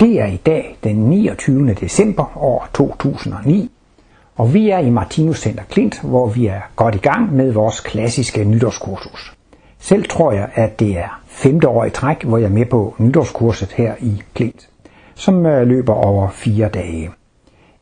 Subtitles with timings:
[0.00, 1.74] Det er i dag den 29.
[1.74, 3.70] december år 2009,
[4.36, 7.80] og vi er i Martinus Center Klint, hvor vi er godt i gang med vores
[7.80, 9.34] klassiske nytårskursus.
[9.78, 12.94] Selv tror jeg, at det er femte år i træk, hvor jeg er med på
[12.98, 14.68] nytårskurset her i Klint,
[15.14, 17.10] som øh, løber over fire dage.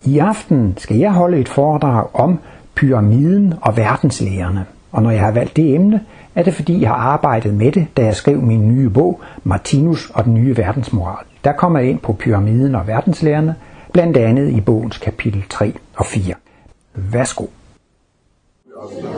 [0.05, 2.39] I aften skal jeg holde et foredrag om
[2.75, 4.67] pyramiden og verdenslægerne.
[4.93, 6.01] Og når jeg har valgt det emne,
[6.35, 10.11] er det fordi jeg har arbejdet med det, da jeg skrev min nye bog, Martinus
[10.11, 11.25] og den nye verdensmoral.
[11.49, 13.55] Der kommer jeg ind på pyramiden og verdenslærerne,
[13.93, 16.35] blandt andet i bogens kapitel 3 og 4.
[16.95, 17.47] Værsgo.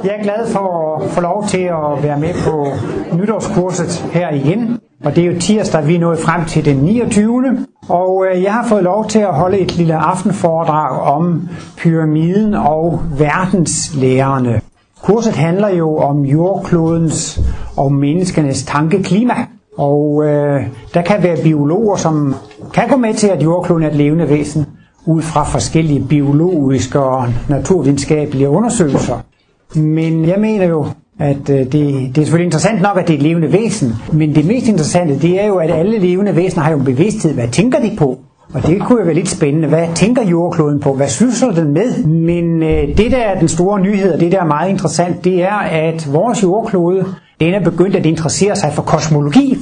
[0.04, 2.66] Jeg er glad for at få lov til at være med på
[3.16, 4.78] nytårskurset her igen.
[5.04, 7.66] Og det er jo tirsdag, vi er nået frem til den 29.
[7.88, 13.02] Og øh, jeg har fået lov til at holde et lille aftenforedrag om pyramiden og
[13.18, 14.60] verdenslærerne.
[15.02, 17.40] Kurset handler jo om jordklodens
[17.76, 19.34] og menneskenes tankeklima.
[19.78, 20.62] Og øh,
[20.94, 22.34] der kan være biologer, som
[22.74, 24.66] kan gå med til, at jordkloden er et levende væsen,
[25.06, 29.18] ud fra forskellige biologiske og naturvidenskabelige undersøgelser.
[29.74, 30.86] Men jeg mener jo,
[31.18, 34.34] at øh, det, det er selvfølgelig interessant nok, at det er et levende væsen, men
[34.34, 37.34] det mest interessante, det er jo, at alle levende væsener har jo en bevidsthed.
[37.34, 38.18] Hvad tænker de på?
[38.54, 39.68] Og det kunne jo være lidt spændende.
[39.68, 40.92] Hvad tænker jordkloden på?
[40.92, 42.04] Hvad sysler den med?
[42.04, 45.42] Men øh, det der er den store nyhed, og det der er meget interessant, det
[45.42, 47.04] er, at vores jordklode,
[47.40, 49.58] Lena begyndte at interessere sig for kosmologi.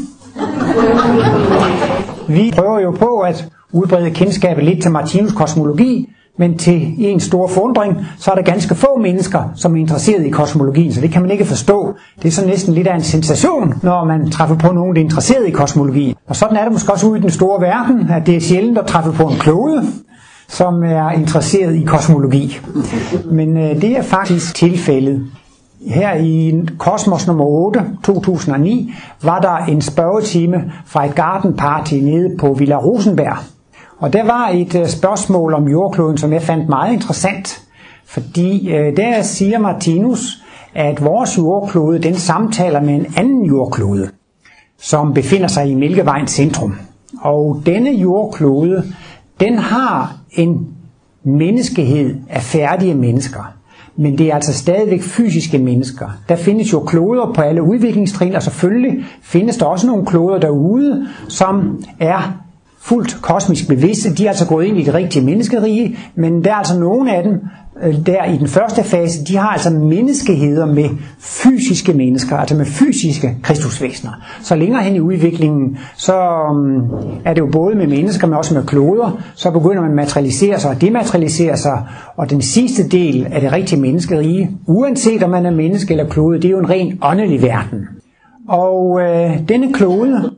[2.28, 7.46] Vi prøver jo på at udbrede kendskabet lidt til Martinus kosmologi, men til en stor
[7.48, 11.22] forundring, så er der ganske få mennesker, som er interesseret i kosmologien, så det kan
[11.22, 11.94] man ikke forstå.
[12.22, 15.04] Det er så næsten lidt af en sensation, når man træffer på nogen, der er
[15.04, 16.14] interesseret i kosmologien.
[16.28, 18.78] Og sådan er det måske også ude i den store verden, at det er sjældent
[18.78, 19.82] at træffe på en klode,
[20.48, 22.58] som er interesseret i kosmologi.
[23.30, 25.26] Men øh, det er faktisk tilfældet.
[25.86, 32.36] Her i Kosmos nummer 8, 2009, var der en spørgetime fra et garden party nede
[32.38, 33.36] på Villa Rosenberg.
[33.98, 37.62] Og der var et øh, spørgsmål om jordkloden, som jeg fandt meget interessant.
[38.06, 40.42] Fordi øh, der siger Martinus,
[40.74, 44.10] at vores jordklode, den samtaler med en anden jordklode,
[44.78, 46.74] som befinder sig i Mælkevejens centrum.
[47.20, 48.84] Og denne jordklode,
[49.40, 50.68] den har en
[51.24, 53.57] menneskehed af færdige mennesker.
[54.00, 56.08] Men det er altså stadigvæk fysiske mennesker.
[56.28, 61.06] Der findes jo kloder på alle udviklingstrin, og selvfølgelig findes der også nogle kloder derude,
[61.28, 62.42] som er
[62.80, 64.14] fuldt kosmisk bevidste.
[64.14, 67.22] De er altså gået ind i det rigtige menneskerige, men der er altså nogle af
[67.22, 67.40] dem,
[67.82, 72.66] Øh, der i den første fase, de har altså menneskeheder med fysiske mennesker, altså med
[72.66, 74.12] fysiske kristusvæsener.
[74.42, 76.80] Så længere hen i udviklingen, så mm,
[77.24, 80.60] er det jo både med mennesker, men også med kloder, så begynder man at materialisere
[80.60, 81.86] sig og dematerialisere sig,
[82.16, 86.36] og den sidste del af det rigtige menneskerige, uanset om man er menneske eller klode,
[86.36, 87.88] det er jo en ren åndelig verden.
[88.48, 90.30] Og øh, denne klode,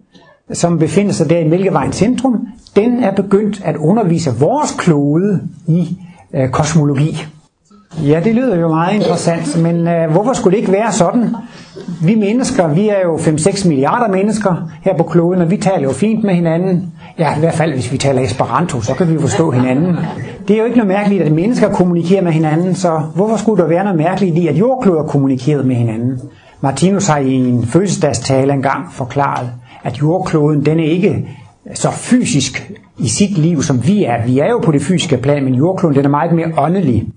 [0.52, 2.46] som befinder sig der i Mælkevejens centrum,
[2.76, 5.98] den er begyndt at undervise vores klode i
[6.34, 7.26] øh, kosmologi.
[8.04, 11.34] Ja, det lyder jo meget interessant, men øh, hvorfor skulle det ikke være sådan?
[12.02, 15.92] Vi mennesker, vi er jo 5-6 milliarder mennesker her på kloden, og vi taler jo
[15.92, 16.92] fint med hinanden.
[17.18, 19.96] Ja, i hvert fald hvis vi taler Esperanto, så kan vi forstå hinanden.
[20.48, 23.68] Det er jo ikke noget mærkeligt, at mennesker kommunikerer med hinanden, så hvorfor skulle der
[23.68, 26.20] være noget mærkeligt i, at jordkloder kommunikerer med hinanden?
[26.60, 29.50] Martinus har i en fødselsdagstale engang forklaret,
[29.84, 31.28] at jordkloden den er ikke
[31.75, 34.26] så fysisk i sit liv, som vi er.
[34.26, 37.08] Vi er jo på det fysiske plan, men jordkloden den er meget mere åndelig.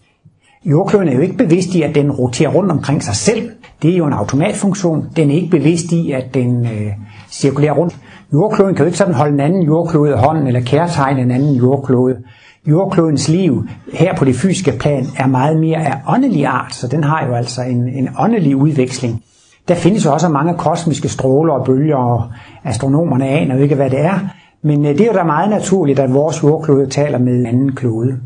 [0.65, 3.49] Jordkloden er jo ikke bevidst i, at den roterer rundt omkring sig selv.
[3.81, 5.05] Det er jo en automatfunktion.
[5.15, 6.91] Den er ikke bevidst i, at den øh,
[7.29, 7.97] cirkulerer rundt.
[8.33, 11.55] Jordkloden kan jo ikke sådan holde en anden jordklode i hånden, eller kærtegne en anden
[11.55, 12.15] jordklode.
[12.67, 17.03] Jordklodens liv her på det fysiske plan er meget mere af åndelig art, så den
[17.03, 19.23] har jo altså en, en åndelig udveksling.
[19.67, 22.23] Der findes jo også mange kosmiske stråler og bølger, og
[22.63, 24.19] astronomerne aner jo ikke, hvad det er.
[24.63, 27.75] Men øh, det er jo da meget naturligt, at vores jordklode taler med en anden
[27.75, 28.17] klode.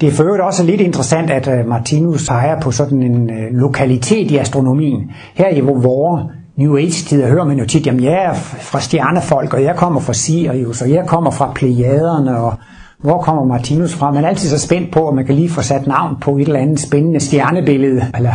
[0.00, 3.52] Det er for øvrigt også lidt interessant, at øh, Martinus peger på sådan en øh,
[3.52, 5.10] lokalitet i astronomien.
[5.34, 6.22] Her i vores
[6.56, 10.12] New Age-tider hører man jo tit, at jeg er fra stjernefolk, og jeg kommer fra
[10.12, 12.54] Sirius, og jeg kommer fra Plejaderne, og
[12.98, 14.10] hvor kommer Martinus fra?
[14.12, 16.42] Man er altid så spændt på, at man kan lige få sat navn på et
[16.42, 18.32] eller andet spændende stjernebillede, eller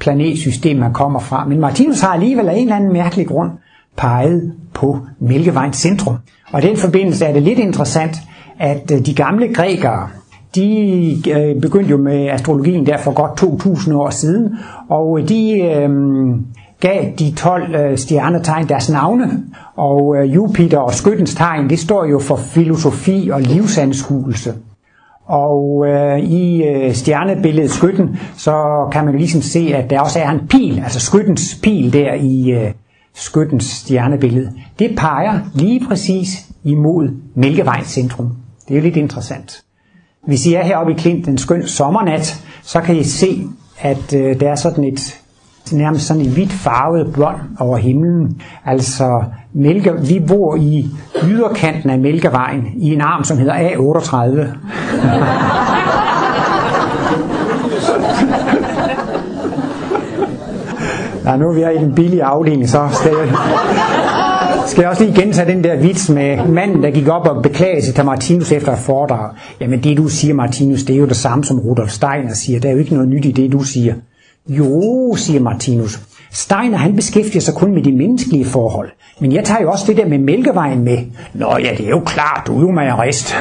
[0.00, 1.44] planetsystem, man kommer fra.
[1.48, 3.50] Men Martinus har alligevel af en eller anden mærkelig grund
[3.96, 6.16] peget på Mælkevejens centrum.
[6.52, 8.16] Og i den forbindelse er det lidt interessant,
[8.58, 10.08] at øh, de gamle grækere,
[10.54, 14.54] de øh, begyndte jo med astrologien der for godt 2000 år siden,
[14.88, 15.90] og øh, de øh,
[16.80, 19.42] gav de 12 øh, stjernetegn deres navne,
[19.76, 24.54] og øh, Jupiter og skyttens tegn, det står jo for filosofi og livsanskuelse.
[25.26, 30.18] Og øh, i øh, stjernebilledet skytten, så kan man jo ligesom se, at der også
[30.18, 32.70] er en pil, altså skyttens pil der i øh,
[33.14, 34.52] skyttens stjernebillede.
[34.78, 38.32] Det peger lige præcis imod Mælkevejens centrum.
[38.68, 39.62] Det er lidt interessant.
[40.26, 43.42] Hvis I er heroppe i Klint en skøn sommernat, så kan I se,
[43.80, 45.20] at øh, der er sådan et
[45.72, 48.40] nærmest sådan en hvidt farvet bånd over himlen.
[48.64, 50.90] Altså, mælke, vi bor i
[51.24, 54.46] yderkanten af Mælkevejen i en arm, som hedder A38.
[61.24, 63.28] Ja, nu er vi i den billige afdeling, så skal jeg,
[64.66, 67.86] skal jeg også lige gentage den der vits med manden, der gik op og beklagede
[67.86, 69.30] sig til Martinus efter et foredrag.
[69.60, 72.60] Jamen det du siger, Martinus, det er jo det samme som Rudolf Steiner siger.
[72.60, 73.94] Der er jo ikke noget nyt i det, du siger.
[74.48, 76.00] Jo, siger Martinus.
[76.32, 78.88] Steiner han beskæftiger sig kun med de menneskelige forhold.
[79.20, 80.98] Men jeg tager jo også det der med mælkevejen med.
[81.34, 83.36] Nå ja, det er jo klart, du er jo majorist.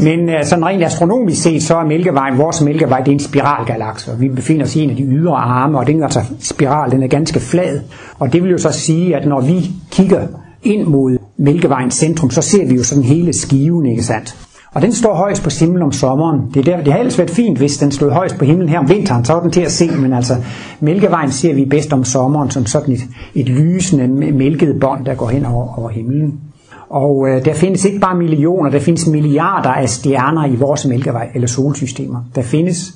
[0.00, 4.10] Men uh, sådan rent astronomisk set, så er Mælkevejen, vores Mælkevej, det er en spiralgalakse.
[4.18, 7.02] Vi befinder os i en af de ydre arme, og den er altså spiral, den
[7.02, 7.80] er ganske flad.
[8.18, 10.26] Og det vil jo så sige, at når vi kigger
[10.62, 14.36] ind mod Mælkevejens centrum, så ser vi jo sådan hele skiven, ikke sandt?
[14.74, 16.40] Og den står højst på himlen om sommeren.
[16.54, 18.78] Det, er der, det har ellers været fint, hvis den stod højst på himlen her
[18.78, 20.36] om vinteren, så var den til at se, men altså
[20.80, 23.00] Mælkevejen ser vi bedst om sommeren som sådan et,
[23.34, 26.40] et lysende mælket bånd, der går hen over, over himlen.
[26.90, 31.30] Og øh, der findes ikke bare millioner, der findes milliarder af stjerner i vores mælkevej
[31.34, 32.24] eller solsystemer.
[32.34, 32.94] Der findes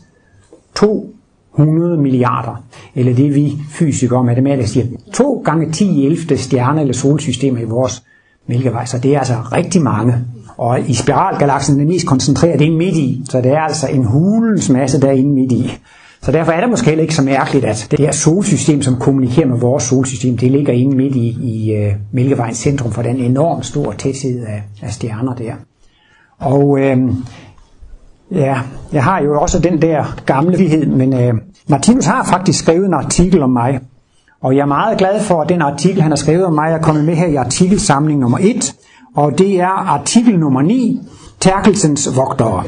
[0.74, 6.94] 200 milliarder, eller det vi fysikere og matematikere siger, 2 gange 10 11 stjerner eller
[6.94, 8.02] solsystemer i vores
[8.46, 8.84] mælkevej.
[8.84, 10.14] Så det er altså rigtig mange.
[10.56, 13.22] Og i spiralgalaksen, den mest koncentreret, det er midt i.
[13.30, 15.70] Så det er altså en hulens masse derinde midt i.
[16.22, 19.46] Så derfor er det måske heller ikke så mærkeligt, at det her solsystem, som kommunikerer
[19.46, 23.66] med vores solsystem, det ligger inde midt i, i uh, Mælkevejens centrum for den enormt
[23.66, 25.52] store tæthed af, af stjerner der.
[26.38, 26.98] Og øh,
[28.30, 28.60] ja,
[28.92, 31.34] jeg har jo også den der gamle vihed, men øh,
[31.68, 33.80] Martinus har faktisk skrevet en artikel om mig.
[34.42, 36.78] Og jeg er meget glad for, at den artikel, han har skrevet om mig, er
[36.78, 38.74] kommet med her i artikelsamling nummer 1.
[39.16, 41.00] Og det er artikel nummer 9,
[41.40, 42.62] Terkelsens vogtere.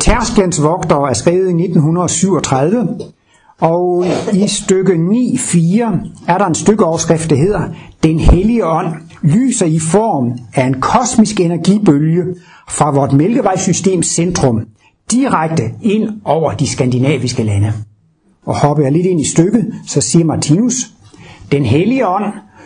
[0.00, 2.88] Tersklens vogtere er skrevet i 1937,
[3.60, 7.62] og i stykke 9.4 er der en stykke overskrift, der hedder
[8.02, 12.22] Den hellige ånd lyser i form af en kosmisk energibølge
[12.68, 14.60] fra vort mælkevejssystems centrum
[15.10, 17.72] direkte ind over de skandinaviske lande.
[18.46, 20.74] Og hopper jeg lidt ind i stykket, så siger Martinus,
[21.52, 22.24] Den hellige ånd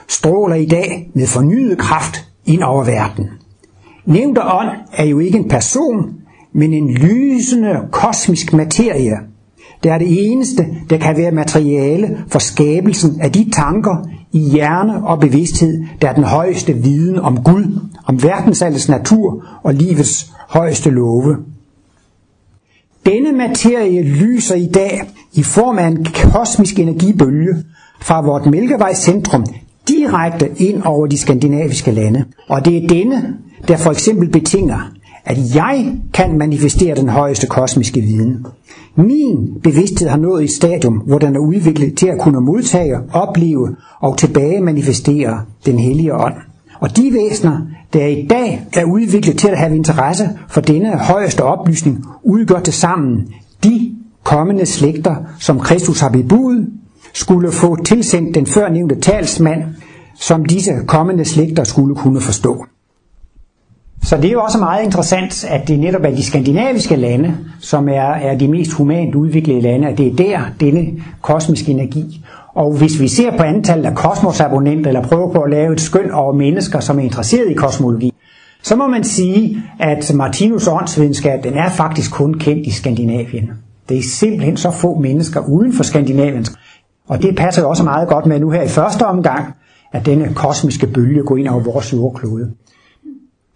[0.08, 3.24] stråler i dag med fornyet kraft ind over verden.
[4.08, 6.14] Nævnte ånd er jo ikke en person,
[6.52, 9.16] men en lysende kosmisk materie.
[9.82, 15.06] Det er det eneste, der kan være materiale for skabelsen af de tanker i hjerne
[15.06, 20.90] og bevidsthed, der er den højeste viden om Gud, om verdensaldets natur og livets højeste
[20.90, 21.36] love.
[23.06, 25.02] Denne materie lyser i dag
[25.32, 27.54] i form af en kosmisk energibølge
[28.00, 29.44] fra vort mælkevejscentrum
[29.88, 32.24] direkte ind over de skandinaviske lande.
[32.48, 33.36] Og det er denne,
[33.68, 34.92] der for eksempel betinger,
[35.24, 38.46] at jeg kan manifestere den højeste kosmiske viden.
[38.96, 43.76] Min bevidsthed har nået et stadium, hvor den er udviklet til at kunne modtage, opleve
[44.00, 46.34] og tilbage manifestere den hellige ånd.
[46.80, 47.60] Og de væsener,
[47.92, 52.72] der i dag er udviklet til at have interesse for denne højeste oplysning, udgør til
[52.72, 53.28] sammen
[53.64, 56.68] de kommende slægter, som Kristus har bebudet,
[57.12, 59.62] skulle få tilsendt den førnævnte talsmand,
[60.14, 62.64] som disse kommende slægter skulle kunne forstå.
[64.02, 67.88] Så det er jo også meget interessant, at det netop er de skandinaviske lande, som
[67.88, 70.86] er, er de mest humant udviklede lande, at det er der, denne
[71.22, 72.24] kosmiske energi.
[72.54, 76.10] Og hvis vi ser på antallet af kosmosabonnenter, eller prøver på at lave et skøn
[76.10, 78.12] over mennesker, som er interesseret i kosmologi,
[78.62, 83.50] så må man sige, at Martinus åndsvidenskab, den er faktisk kun kendt i Skandinavien.
[83.88, 86.46] Det er simpelthen så få mennesker uden for Skandinavien.
[87.08, 89.54] Og det passer jo også meget godt med nu her i første omgang,
[89.92, 92.50] at denne kosmiske bølge går ind over vores jordklode.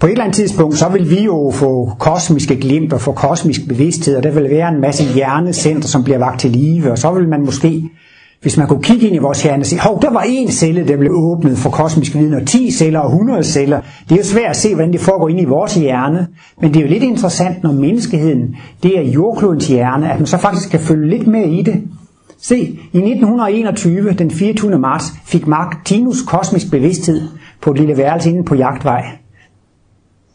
[0.00, 3.68] På et eller andet tidspunkt, så vil vi jo få kosmiske glimt og få kosmisk
[3.68, 7.12] bevidsthed, og der vil være en masse hjernecenter, som bliver vagt til live, og så
[7.12, 7.90] vil man måske,
[8.42, 10.88] hvis man kunne kigge ind i vores hjerne og sige, hov, der var en celle,
[10.88, 13.80] der blev åbnet for kosmisk viden, og 10 celler og 100 celler.
[14.09, 16.26] Det er jo svært at se, hvordan det foregår ind i vores hjerne,
[16.61, 20.37] men det er jo lidt interessant, når menneskeheden, det er jordklodens hjerne, at man så
[20.37, 21.82] faktisk kan følge lidt med i det.
[22.42, 22.58] Se,
[22.92, 24.78] i 1921, den 24.
[24.78, 27.28] marts, fik Martinus kosmisk bevidsthed
[27.61, 29.18] på et lille værelse inde på jagtvej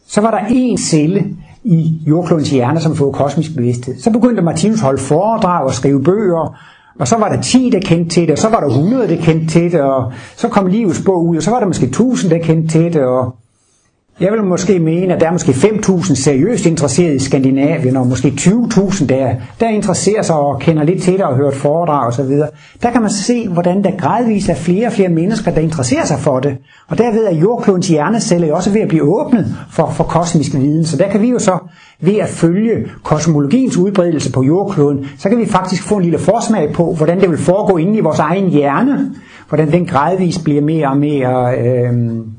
[0.08, 1.24] så var der en celle
[1.64, 3.98] i jordklodens hjerne, som fik kosmisk bevidsthed.
[3.98, 6.56] Så begyndte Martinus at holde foredrag og skrive bøger,
[6.98, 9.16] og så var der 10, der kendte til det, og så var der 100, der
[9.16, 12.30] kendte til det, og så kom livets bog ud, og så var der måske 1000,
[12.30, 13.36] der kendte til det, og
[14.20, 18.28] jeg vil måske mene, at der er måske 5.000 seriøst interesserede i Skandinavien, og måske
[18.28, 22.38] 20.000 der, der interesserer sig og kender lidt til det og hørt foredrag osv.
[22.82, 26.18] Der kan man se, hvordan der gradvist er flere og flere mennesker, der interesserer sig
[26.18, 26.56] for det.
[26.88, 30.84] Og derved er jordklodens hjerneceller jo også ved at blive åbnet for, for kosmisk viden.
[30.84, 31.58] Så der kan vi jo så
[32.00, 36.72] ved at følge kosmologiens udbredelse på jordkloden, så kan vi faktisk få en lille forsmag
[36.72, 39.14] på, hvordan det vil foregå inde i vores egen hjerne,
[39.48, 41.92] hvordan den gradvist bliver mere og mere øh,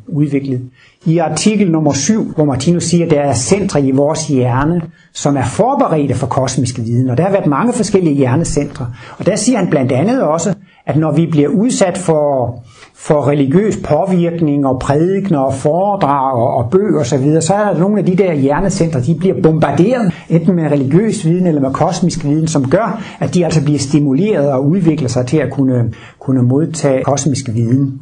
[0.07, 0.61] udviklet.
[1.05, 4.81] I artikel nummer 7, hvor Martinus siger, at der er centre i vores hjerne,
[5.13, 8.87] som er forberedte for kosmisk viden, og der har været mange forskellige hjernecentre.
[9.17, 10.53] Og der siger han blandt andet også,
[10.85, 12.59] at når vi bliver udsat for,
[12.95, 17.99] for religiøs påvirkning og prædikner og foredrag og, og bøger osv., så er der nogle
[17.99, 22.47] af de der hjernecentre, de bliver bombarderet, enten med religiøs viden eller med kosmisk viden,
[22.47, 27.03] som gør, at de altså bliver stimuleret og udvikler sig til at kunne, kunne modtage
[27.03, 28.01] kosmisk viden.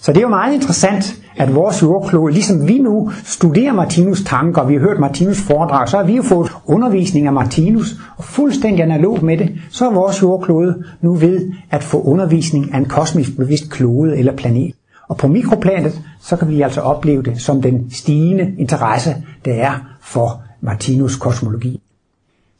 [0.00, 4.62] Så det er jo meget interessant, at vores jordklode, ligesom vi nu studerer Martinus tanker,
[4.62, 8.24] og vi har hørt Martinus foredrag, så har vi jo fået undervisning af Martinus, og
[8.24, 12.84] fuldstændig analog med det, så er vores jordklode nu ved at få undervisning af en
[12.84, 14.72] kosmisk bevidst klode eller planet.
[15.08, 19.72] Og på mikroplanet, så kan vi altså opleve det som den stigende interesse, der er
[20.00, 21.80] for Martinus kosmologi.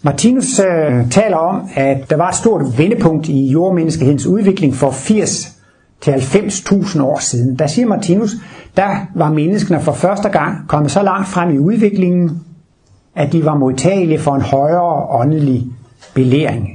[0.03, 5.58] Martinus øh, taler om, at der var et stort vendepunkt i jordmenneskehedens udvikling for 80
[6.01, 7.59] til 90.000 år siden.
[7.59, 8.31] Der siger Martinus,
[8.77, 12.41] der var menneskene for første gang kommet så langt frem i udviklingen,
[13.17, 15.67] at de var modtagelige for en højere åndelig
[16.15, 16.69] belæring,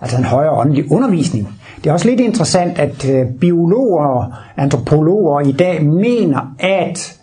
[0.00, 1.48] altså en højere åndelig undervisning.
[1.84, 7.20] Det er også lidt interessant, at øh, biologer og antropologer i dag mener, at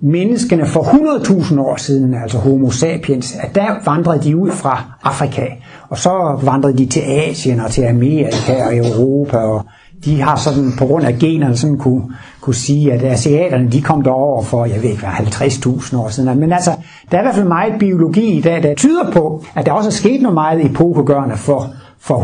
[0.00, 5.46] menneskene for 100.000 år siden, altså homo sapiens, at der vandrede de ud fra Afrika,
[5.88, 9.64] og så vandrede de til Asien og til Amerika og Europa og
[10.06, 12.02] de har sådan på grund af generne sådan kunne,
[12.40, 16.40] kunne sige, at asiaterne de kom derover for, jeg ved ikke hvad, 50.000 år siden.
[16.40, 16.70] Men altså,
[17.10, 19.88] der er i hvert fald meget biologi i dag, der tyder på, at der også
[19.88, 21.66] er sket noget meget epokegørende for,
[21.98, 22.16] for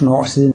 [0.00, 0.52] 100.000 år siden.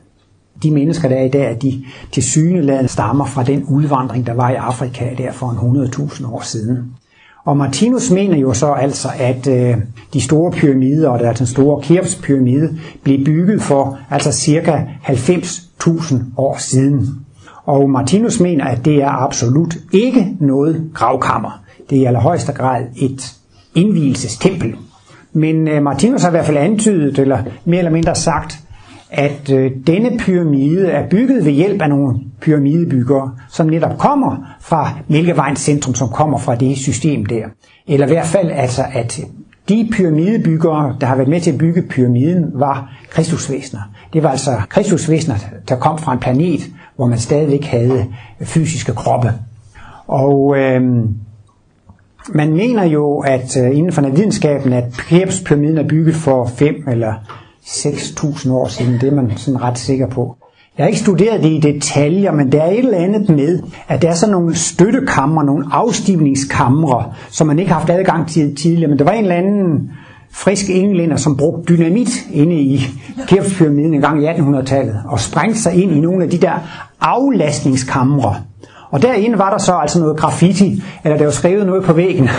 [0.63, 4.49] De mennesker, der er i dag, de til syneladende stammer fra den udvandring, der var
[4.49, 6.93] i Afrika der for en 100.000 år siden.
[7.45, 9.77] Og Martinus mener jo så altså, at øh,
[10.13, 14.81] de store pyramider, og der er den store Keops pyramide, blev bygget for altså cirka
[15.03, 17.25] 90.000 år siden.
[17.65, 21.63] Og Martinus mener, at det er absolut ikke noget gravkammer.
[21.89, 23.33] Det er i allerhøjeste grad et
[23.75, 24.75] indvielsestempel.
[25.33, 28.62] Men øh, Martinus har i hvert fald antydet, eller mere eller mindre sagt,
[29.13, 34.89] at øh, denne pyramide er bygget ved hjælp af nogle pyramidebyggere, som netop kommer fra
[35.07, 37.45] Mælkevejens centrum, som kommer fra det system der.
[37.87, 39.21] Eller i hvert fald altså, at
[39.69, 43.81] de pyramidebyggere, der har været med til at bygge pyramiden, var kristusvæsener.
[44.13, 45.35] Det var altså kristusvæsener,
[45.69, 46.61] der kom fra en planet,
[46.95, 48.05] hvor man stadigvæk havde
[48.41, 49.33] fysiske kroppe.
[50.07, 50.81] Og øh,
[52.29, 57.13] man mener jo, at øh, inden for videnskaben, at Keops-pyramiden er bygget for 5 eller
[57.65, 58.93] 6.000 år siden.
[58.93, 60.35] Det er man sådan ret sikker på.
[60.77, 64.01] Jeg har ikke studeret det i detaljer, men der er et eller andet med, at
[64.01, 68.89] der er sådan nogle støttekamre, nogle afstivningskamre, som man ikke har haft adgang til tidligere.
[68.89, 69.91] Men der var en eller anden
[70.31, 72.81] frisk englænder, som brugte dynamit inde i
[73.27, 76.53] Kæftpyramiden en gang i 1800-tallet, og sprængte sig ind i nogle af de der
[77.01, 78.35] aflastningskamre.
[78.91, 82.29] Og derinde var der så altså noget graffiti, eller der var skrevet noget på væggen,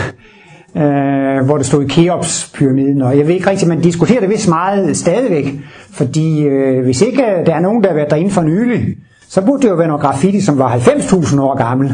[0.77, 4.49] øh, hvor det stod i Keops-pyramiden, og jeg ved ikke rigtigt, man diskuterer det vist
[4.49, 5.53] meget stadigvæk,
[5.91, 8.97] fordi øh, hvis ikke øh, der er nogen, der har været derinde for nylig,
[9.29, 11.93] så burde det jo være noget graffiti, som var 90.000 år gammel.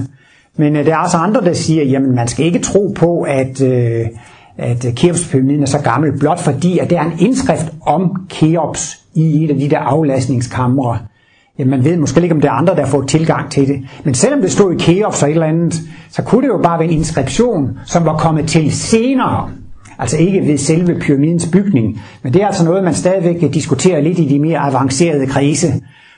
[0.58, 3.62] Men øh, der er også andre, der siger, jamen man skal ikke tro på, at,
[3.62, 4.06] øh,
[4.58, 9.00] at øh, Keops-pyramiden er så gammel, blot fordi, at der er en indskrift om Keops
[9.14, 11.00] i et af de der aflastningskamre
[11.62, 13.82] ja, man ved måske ikke, om det er andre, der får tilgang til det.
[14.04, 16.80] Men selvom det stod i Keops og et eller andet, så kunne det jo bare
[16.80, 19.50] være en inskription, som var kommet til senere.
[20.00, 22.02] Altså ikke ved selve pyramidens bygning.
[22.24, 25.68] Men det er altså noget, man stadigvæk diskuterer lidt i de mere avancerede krise.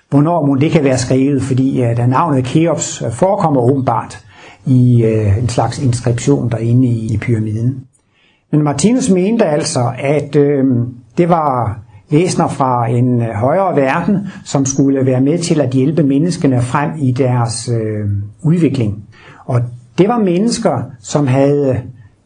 [0.10, 4.26] Hvornår må det kan være skrevet, fordi uh, da navnet Keops øh, forekommer åbenbart
[4.66, 7.84] i uh, en slags inskription derinde i, i pyramiden.
[8.52, 11.83] Men Martinus mente altså, at uh, det var
[12.14, 16.92] væsener fra en øh, højere verden, som skulle være med til at hjælpe menneskene frem
[17.00, 18.10] i deres øh,
[18.44, 19.04] udvikling.
[19.46, 19.62] Og
[19.98, 21.76] det var mennesker, som havde øh,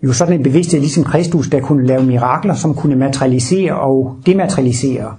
[0.04, 5.14] jo sådan en bevidsthed ligesom Kristus, der kunne lave mirakler, som kunne materialisere og dematerialisere.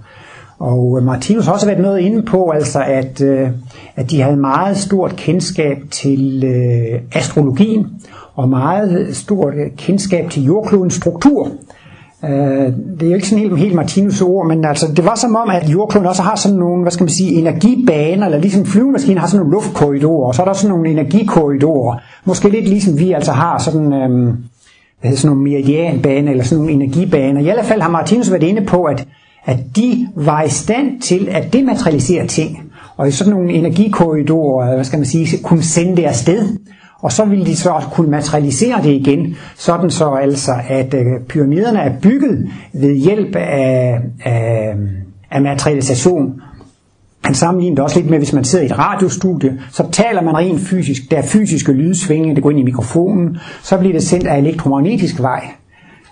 [0.59, 3.49] Og øh, Martinus har også været noget inde på, altså at, øh,
[3.95, 7.87] at de havde meget stort kendskab til øh, astrologien,
[8.35, 11.51] og meget stort kendskab til jordklodens struktur.
[12.25, 15.35] Øh, det er jo ikke sådan helt, helt Martinus ord, men altså, det var som
[15.35, 19.17] om, at jordkloden også har sådan nogle, hvad skal man sige, energibaner, eller ligesom flyvemaskinen
[19.17, 21.97] har sådan nogle luftkorridorer, og så er der sådan nogle energikorridorer.
[22.25, 24.25] Måske lidt ligesom vi altså har sådan, øhm,
[24.99, 27.41] hvad hedder sådan nogle meridianbaner, eller sådan nogle energibaner.
[27.41, 29.07] I alle fald har Martinus været inde på, at,
[29.45, 32.59] at de var i stand til at dematerialisere ting,
[32.97, 36.57] og i sådan nogle energikorridorer, hvad skal man sige, kunne sende det afsted.
[37.01, 41.79] Og så ville de så kunne materialisere det igen, sådan så altså, at øh, pyramiderne
[41.79, 44.75] er bygget ved hjælp af, af,
[45.31, 46.41] af materialisation.
[47.23, 50.37] Han sammenligner det også lidt med, hvis man sidder i et radiostudie, så taler man
[50.37, 54.27] rent fysisk, der er fysiske lydsvinge, det går ind i mikrofonen, så bliver det sendt
[54.27, 55.43] af elektromagnetisk vej,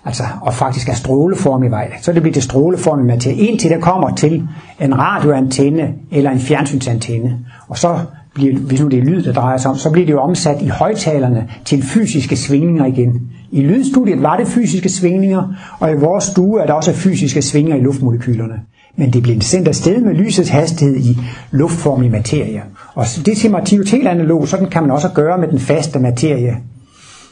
[0.04, 1.92] altså, og faktisk er stråleformig vej.
[2.02, 4.48] Så det bliver det stråleformige materie, indtil der kommer til
[4.80, 7.38] en radioantenne eller en fjernsynsantenne.
[7.68, 7.98] Og så
[8.34, 10.62] bliver, hvis nu det er lyd, der drejer sig om, så bliver det jo omsat
[10.62, 13.20] i højtalerne til fysiske svingninger igen.
[13.52, 17.80] I lydstudiet var det fysiske svingninger, og i vores stue er der også fysiske svingninger
[17.80, 18.54] i luftmolekylerne.
[18.96, 21.18] Men det bliver sendt afsted med lysets hastighed i
[21.50, 22.62] luftformelig materie.
[22.94, 26.56] Og det siger Martinus helt analog, sådan kan man også gøre med den faste materie.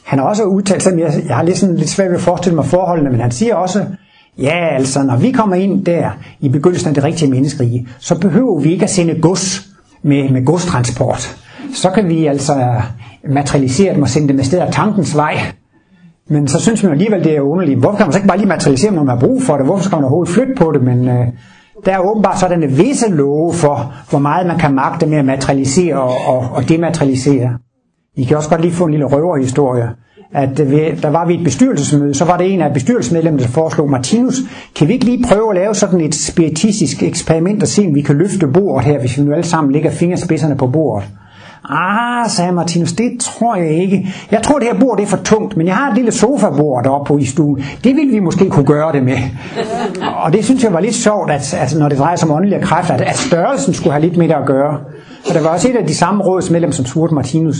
[0.03, 2.55] Han har også udtalt sig, jeg, jeg har lidt, sådan, lidt svært ved at forestille
[2.55, 3.85] mig forholdene, men han siger også,
[4.37, 8.59] ja altså, når vi kommer ind der i begyndelsen af det rigtige menneskerige, så behøver
[8.59, 9.67] vi ikke at sende gods
[10.03, 11.37] med, med godstransport,
[11.73, 12.81] så kan vi altså
[13.29, 15.37] materialisere dem og sende dem afsted af tankens vej.
[16.29, 17.79] Men så synes man alligevel, det er underligt.
[17.79, 19.65] Hvorfor kan man så ikke bare lige materialisere dem, når man har brug for det?
[19.65, 20.83] Hvorfor skal man overhovedet flytte på det?
[20.83, 21.27] Men øh,
[21.85, 25.25] der er åbenbart sådan en visse love for, hvor meget man kan magte med at
[25.25, 27.57] materialisere og, og, og dematerialisere.
[28.15, 29.89] I kan også godt lige få en lille røverhistorie
[30.33, 33.89] at øh, der var vi et bestyrelsesmøde, så var det en af bestyrelsesmedlemmerne, der foreslog,
[33.89, 34.35] Martinus,
[34.75, 38.01] kan vi ikke lige prøve at lave sådan et spiritistisk eksperiment og se, om vi
[38.01, 41.09] kan løfte bordet her, hvis vi nu alle sammen lægger fingerspidserne på bordet?
[41.69, 44.13] Ah, sagde Martinus, det tror jeg ikke.
[44.31, 46.83] Jeg tror, det her bord det er for tungt, men jeg har et lille sofabord
[46.83, 47.63] deroppe på i stuen.
[47.83, 49.17] Det ville vi måske kunne gøre det med.
[50.23, 52.61] Og det synes jeg var lidt sjovt, at, at når det drejer sig om åndelige
[52.61, 54.79] kræfter, at, at størrelsen skulle have lidt med det at gøre.
[55.29, 57.57] Og der var også et af de samme rådsmedlemmer, som spurgte Martinus,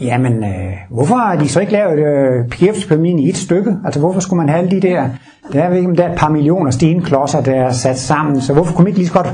[0.00, 3.76] Jamen, øh, hvorfor har de så ikke lavet øh, pyramiden i et stykke?
[3.84, 5.08] Altså, hvorfor skulle man have alle de der,
[5.52, 8.74] der er, ikke, der er et par millioner stenklodser, der er sat sammen, så hvorfor
[8.74, 9.28] kunne man ikke lige så godt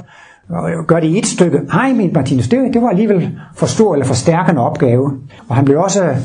[0.50, 1.58] øh, gøre det i et stykke?
[1.58, 5.12] Nej, men Martinus, det, det var alligevel for stor eller for stærkende opgave.
[5.48, 6.16] Og han blev også øh,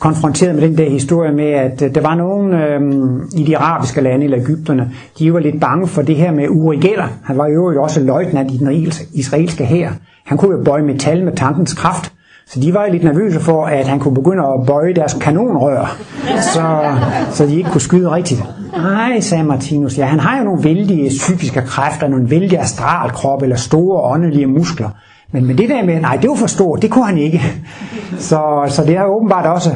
[0.00, 4.00] konfronteret med den der historie med, at øh, der var nogen øh, i de arabiske
[4.00, 7.08] lande, eller Ægypterne, de var lidt bange for det her med Uri Geller.
[7.24, 9.90] Han var jo også løjtnant i den israelske hær.
[10.24, 12.12] Han kunne jo bøje metal med tankens kraft.
[12.48, 15.96] Så de var lidt nervøse for, at han kunne begynde at bøje deres kanonrør,
[16.54, 16.94] så,
[17.30, 18.44] så de ikke kunne skyde rigtigt.
[18.72, 23.56] Nej, sagde Martinus, ja, han har jo nogle vældige psykiske kræfter, nogle vældige astralkrop eller
[23.56, 24.88] store åndelige muskler.
[25.32, 27.42] Men med det der med, nej, det var for stort, det kunne han ikke.
[28.18, 29.70] Så, så det er åbenbart også,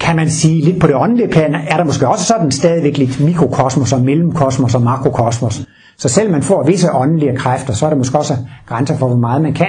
[0.00, 3.20] kan man sige, lidt på det åndelige plan, er der måske også sådan stadigvæk lidt
[3.20, 5.66] mikrokosmos og mellemkosmos og makrokosmos.
[5.98, 8.34] Så selv man får visse åndelige kræfter, så er der måske også
[8.66, 9.68] grænser for, hvor meget man kan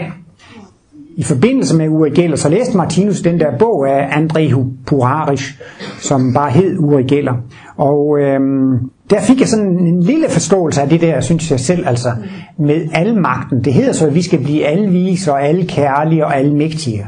[1.17, 5.61] i forbindelse med Uri Geller, så læste Martinus den der bog af André Purarisch,
[5.99, 7.33] som bare hed Uri Geller.
[7.77, 11.87] Og øhm, der fik jeg sådan en lille forståelse af det der, synes jeg selv,
[11.87, 12.11] altså
[12.59, 13.63] med almagten.
[13.63, 17.05] Det hedder så, at vi skal blive alvise og alkærlige og almægtige.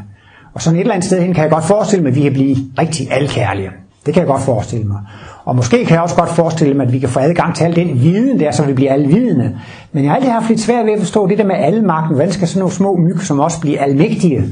[0.54, 2.34] Og sådan et eller andet sted hen kan jeg godt forestille mig, at vi kan
[2.34, 3.70] blive rigtig alkærlige.
[4.06, 5.00] Det kan jeg godt forestille mig.
[5.46, 7.76] Og måske kan jeg også godt forestille mig, at vi kan få adgang til al
[7.76, 9.58] den viden der, så vi bliver alvidende.
[9.92, 12.16] Men jeg har altid haft lidt svært ved at forstå det der med almagten.
[12.16, 14.44] Hvordan skal sådan nogle små myg som også blive almægtige?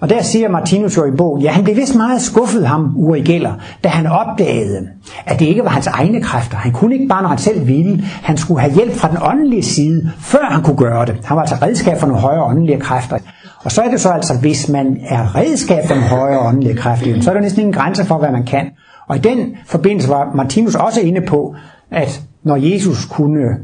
[0.00, 3.20] Og der siger Martinus jo i bogen, ja han blev vist meget skuffet ham, Uri
[3.20, 3.52] Geller,
[3.84, 4.88] da han opdagede,
[5.26, 6.56] at det ikke var hans egne kræfter.
[6.56, 8.04] Han kunne ikke bare, når han selv ville.
[8.22, 11.16] Han skulle have hjælp fra den åndelige side, før han kunne gøre det.
[11.24, 13.18] Han var altså redskab for nogle højere åndelige kræfter.
[13.64, 17.20] Og så er det så altså, hvis man er redskab for nogle højere åndelige kræfter,
[17.20, 18.66] så er der næsten ingen grænse for, hvad man kan.
[19.08, 21.54] Og i den forbindelse var Martinus også inde på,
[21.90, 23.56] at når Jesus kunne,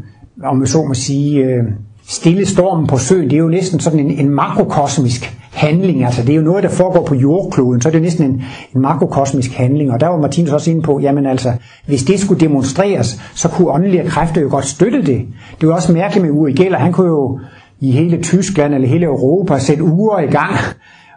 [0.44, 1.64] om man så må sige, øh,
[2.08, 6.30] stille stormen på søen, det er jo næsten sådan en, en makrokosmisk handling, altså det
[6.30, 9.92] er jo noget, der foregår på jordkloden, så er det næsten en, en makrokosmisk handling,
[9.92, 11.52] og der var Martinus også inde på, jamen altså,
[11.86, 15.26] hvis det skulle demonstreres, så kunne åndelige kræfter jo godt støtte det.
[15.60, 17.40] Det var også mærkeligt med Uri Geller, han kunne jo
[17.80, 20.54] i hele Tyskland eller hele Europa sætte uger i gang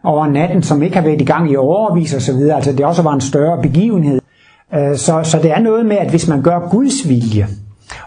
[0.04, 2.56] over natten, som ikke har været i gang i overvis og så videre.
[2.56, 4.22] Altså det også var en større begivenhed.
[4.76, 7.48] Øh, så, så det er noget med, at hvis man gør Guds vilje,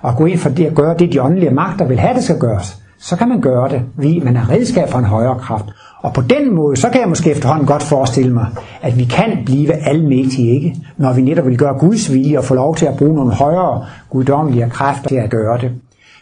[0.02, 2.38] og går ind for det at gøre det, de åndelige magter vil have, det skal
[2.38, 5.64] gøres, så kan man gøre det, fordi man er redskab for en højere kraft.
[6.02, 8.46] Og på den måde, så kan jeg måske efterhånden godt forestille mig,
[8.82, 10.76] at vi kan blive almægtige, ikke?
[10.96, 13.84] Når vi netop vil gøre Guds vilje og få lov til at bruge nogle højere
[14.10, 15.70] guddommelige kræfter til at gøre det.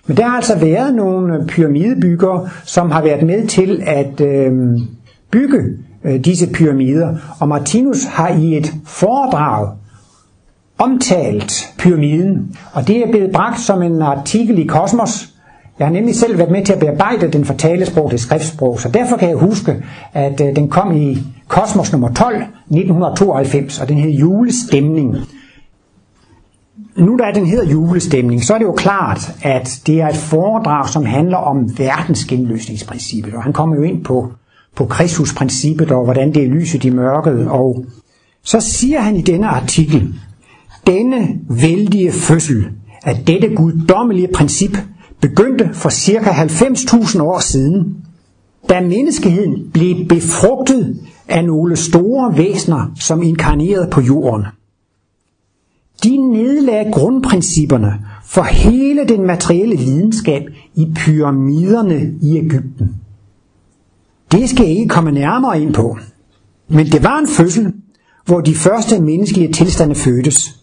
[0.07, 4.79] Men der har altså været nogle pyramidebyggere, som har været med til at øh,
[5.31, 5.59] bygge
[6.05, 7.17] øh, disse pyramider.
[7.41, 9.69] Og Martinus har i et foredrag
[10.79, 15.35] omtalt pyramiden, og det er blevet bragt som en artikel i Kosmos.
[15.79, 18.89] Jeg har nemlig selv været med til at bearbejde den fra talesprog til skriftsprog, så
[18.89, 23.97] derfor kan jeg huske, at øh, den kom i Kosmos nummer 12, 1992, og den
[23.97, 25.17] hed Julestemning.
[26.97, 30.89] Nu da den hedder julestemning, så er det jo klart, at det er et foredrag,
[30.89, 34.33] som handler om verdensgenløsningsprincippet, og han kommer jo ind på,
[34.79, 37.85] på Kristusprincippet og hvordan det er lyset i mørket, og
[38.45, 40.15] så siger han i denne artikel,
[40.87, 42.65] denne vældige fødsel
[43.03, 44.77] af dette guddommelige princip
[45.21, 46.19] begyndte for ca.
[46.19, 47.97] 90.000 år siden,
[48.69, 54.45] da menneskeheden blev befrugtet af nogle store væsener, som inkarnerede på jorden.
[56.05, 57.93] De nedlagde grundprincipperne
[58.25, 60.43] for hele den materielle videnskab
[60.75, 62.95] i pyramiderne i Ægypten.
[64.33, 65.99] Det skal jeg ikke komme nærmere ind på.
[66.69, 67.73] Men det var en fødsel,
[68.27, 70.61] hvor de første menneskelige tilstande fødtes.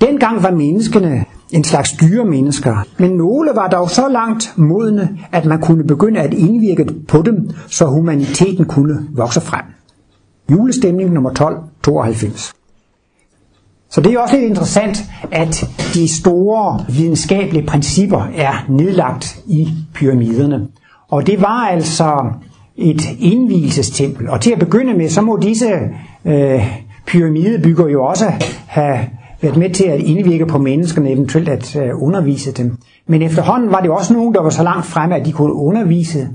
[0.00, 5.60] Dengang var menneskene en slags dyremennesker, men nogle var dog så langt modne, at man
[5.60, 9.64] kunne begynde at indvirke på dem, så humaniteten kunne vokse frem.
[10.50, 12.52] Julestemning nummer 1292.
[13.90, 20.68] Så det er også lidt interessant, at de store videnskabelige principper er nedlagt i pyramiderne.
[21.08, 22.32] Og det var altså
[22.76, 24.28] et indvielsestempel.
[24.28, 25.72] Og til at begynde med, så må disse
[26.24, 28.24] øh, pyramidebygger jo også
[28.66, 28.98] have
[29.42, 32.76] været med til at indvirke på menneskerne, eventuelt at øh, undervise dem.
[33.06, 36.28] Men efterhånden var det også nogen, der var så langt fremme, at de kunne undervise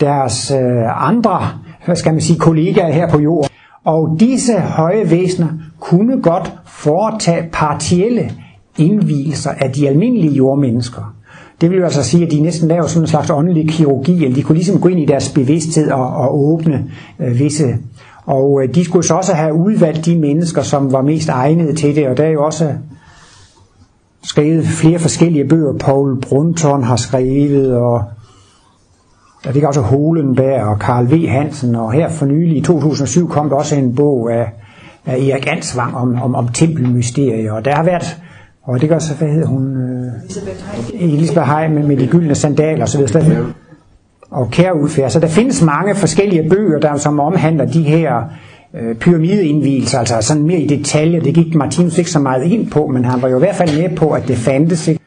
[0.00, 1.40] deres øh, andre,
[1.84, 3.50] hvad skal man sige, kollegaer her på jorden.
[3.84, 5.48] Og disse høje væsener
[5.80, 8.30] kunne godt foretage partielle
[8.78, 11.15] indvielser af de almindelige jordmennesker.
[11.60, 14.34] Det vil jo altså sige, at de næsten laver sådan en slags åndelig kirurgi, eller
[14.34, 16.84] de kunne ligesom gå ind i deres bevidsthed og, og åbne
[17.20, 17.64] øh, visse.
[18.24, 21.96] Og øh, de skulle så også have udvalgt de mennesker, som var mest egnede til
[21.96, 22.72] det, og der er jo også
[24.22, 25.72] skrevet flere forskellige bøger.
[25.78, 28.02] Paul Brunton har skrevet, og
[29.44, 31.28] der ligger også Holenberg og Karl V.
[31.28, 34.52] Hansen, og her for nylig i 2007 kom der også en bog af,
[35.06, 38.16] af Erik Ansvang om, om, om tempelmysterier, og der har været
[38.66, 39.76] og det gør så, hvad hedder hun?
[39.76, 40.12] Øh,
[40.94, 43.46] Elisabeth Heim med, med de gyldne sandaler og så videre.
[44.30, 44.48] Og.
[45.08, 48.22] Så der findes mange forskellige bøger, der som omhandler de her
[48.74, 51.20] øh, pyramideindvielser, altså sådan mere i detaljer.
[51.20, 53.88] Det gik Martinus ikke så meget ind på, men han var jo i hvert fald
[53.88, 54.88] med på, at det fandtes.
[54.88, 55.00] Ikke?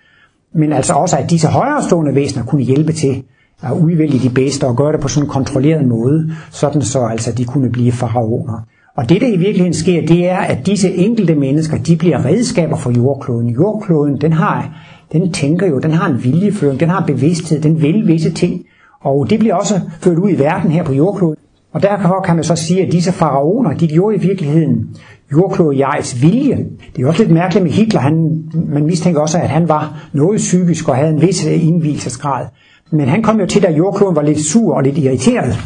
[0.54, 3.24] Men altså også, at disse højerestående væsener kunne hjælpe til
[3.64, 7.32] at udvælge de bedste og gøre det på sådan en kontrolleret måde, sådan så altså
[7.32, 8.66] de kunne blive faraoner.
[9.00, 12.78] Og det, der i virkeligheden sker, det er, at disse enkelte mennesker, de bliver redskaber
[12.78, 13.50] for jordkloden.
[13.50, 14.70] Jordkloden, den har,
[15.12, 18.62] den tænker jo, den har en viljeføring, den har bevidsthed, den vil visse ting.
[19.02, 21.36] Og det bliver også ført ud i verden her på jordkloden.
[21.74, 24.96] Og derfor kan man så sige, at disse faraoner, de gjorde i virkeligheden
[25.32, 26.66] jordklodejegets vilje.
[26.96, 28.00] Det er også lidt mærkeligt med Hitler.
[28.00, 32.46] Han, man mistænker også, at han var noget psykisk og havde en vis indvielsesgrad.
[32.92, 35.58] Men han kom jo til, da jordkloden var lidt sur og lidt irriteret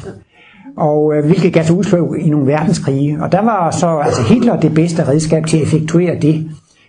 [0.77, 3.17] og øh, hvilket gav sig altså udslag i nogle verdenskrige.
[3.21, 6.45] Og der var så altså Hitler det bedste redskab til at effektuere det.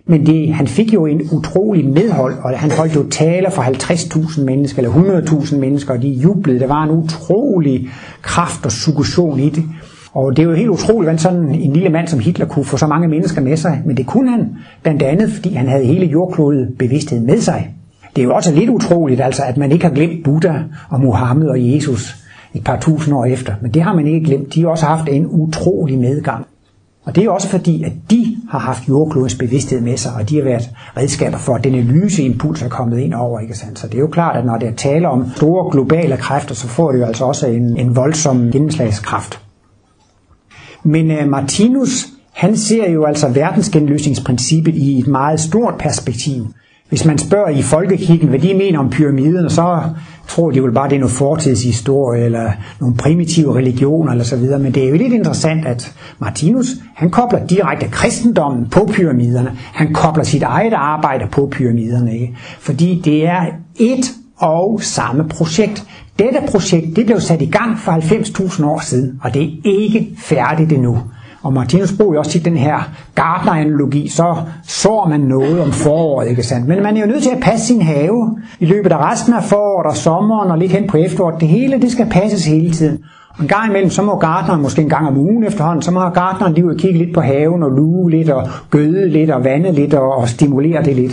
[0.06, 4.44] Men det, han fik jo en utrolig medhold, og han holdt jo taler for 50.000
[4.44, 6.60] mennesker, eller 100.000 mennesker, og de jublede.
[6.60, 7.88] Der var en utrolig
[8.22, 9.64] kraft og suggestion i det.
[10.12, 12.76] Og det er jo helt utroligt, hvordan sådan en lille mand som Hitler kunne få
[12.76, 13.82] så mange mennesker med sig.
[13.86, 17.74] Men det kunne han blandt andet, fordi han havde hele jordklodet bevidsthed med sig.
[18.16, 20.58] Det er jo også lidt utroligt, altså, at man ikke har glemt Buddha
[20.90, 22.23] og Muhammed og Jesus
[22.54, 23.54] et par tusind år efter.
[23.60, 24.54] Men det har man ikke glemt.
[24.54, 26.46] De har også haft en utrolig medgang.
[27.04, 30.36] Og det er også fordi, at de har haft jordklodens bevidsthed med sig, og de
[30.36, 33.40] har været redskaber for, at denne lyseimpuls er kommet ind over.
[33.40, 33.78] Ikke sandt?
[33.78, 36.68] Så det er jo klart, at når der taler tale om store globale kræfter, så
[36.68, 39.40] får det jo altså også en, en voldsom gennemslagskraft.
[40.82, 46.46] Men uh, Martinus, han ser jo altså verdensgenløsningsprincippet i et meget stort perspektiv.
[46.88, 49.82] Hvis man spørger i folkekirken, hvad de mener om pyramiden, så
[50.28, 54.58] tror de vel bare, det er noget fortidshistorie, eller nogle primitive religioner, eller så videre.
[54.58, 59.52] Men det er jo lidt interessant, at Martinus, han kobler direkte kristendommen på pyramiderne.
[59.56, 62.14] Han kobler sit eget arbejde på pyramiderne.
[62.14, 62.36] Ikke?
[62.60, 64.04] Fordi det er et
[64.36, 65.84] og samme projekt.
[66.18, 70.10] Dette projekt det blev sat i gang for 90.000 år siden, og det er ikke
[70.18, 70.98] færdigt endnu.
[71.44, 76.28] Og Martinus bruger jo også til den her gardner-analogi, så sår man noget om foråret,
[76.28, 76.68] ikke sandt?
[76.68, 79.42] Men man er jo nødt til at passe sin have i løbet af resten af
[79.42, 81.40] foråret og sommeren og lidt hen på efteråret.
[81.40, 82.98] Det hele, det skal passes hele tiden.
[83.28, 86.00] Og en gang imellem, så må gardneren måske en gang om ugen efterhånden, så må
[86.00, 89.44] gardneren lige ud og kigge lidt på haven og luge lidt og gøde lidt og
[89.44, 91.12] vande lidt og, og stimulere det lidt.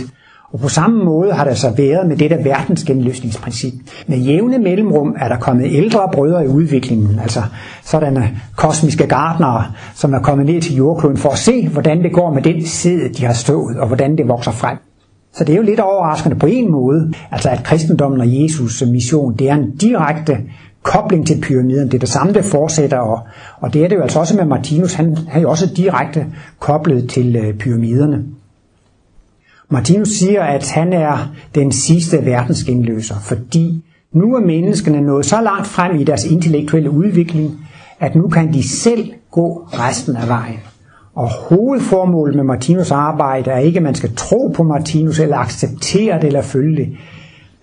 [0.52, 3.72] Og på samme måde har der så været med dette verdensgenløsningsprincip.
[4.06, 7.42] Med jævne mellemrum er der kommet ældre brødre i udviklingen, altså
[7.84, 12.34] sådanne kosmiske gardnere, som er kommet ned til jordkloden for at se, hvordan det går
[12.34, 14.76] med den sæde, de har stået, og hvordan det vokser frem.
[15.34, 19.36] Så det er jo lidt overraskende på en måde, altså at kristendommen og Jesus mission,
[19.36, 20.38] det er en direkte
[20.82, 21.86] kobling til pyramiden.
[21.86, 23.20] Det er det samme, der fortsætter, og,
[23.60, 24.94] og det er det jo altså også med Martinus.
[24.94, 26.26] Han, han er jo også direkte
[26.58, 28.24] koblet til øh, pyramiderne.
[29.72, 35.66] Martinus siger, at han er den sidste verdensgenløser, fordi nu er menneskene nået så langt
[35.66, 37.66] frem i deres intellektuelle udvikling,
[38.00, 40.60] at nu kan de selv gå resten af vejen.
[41.14, 46.16] Og hovedformålet med Martinus arbejde er ikke, at man skal tro på Martinus eller acceptere
[46.16, 46.88] det eller følge det.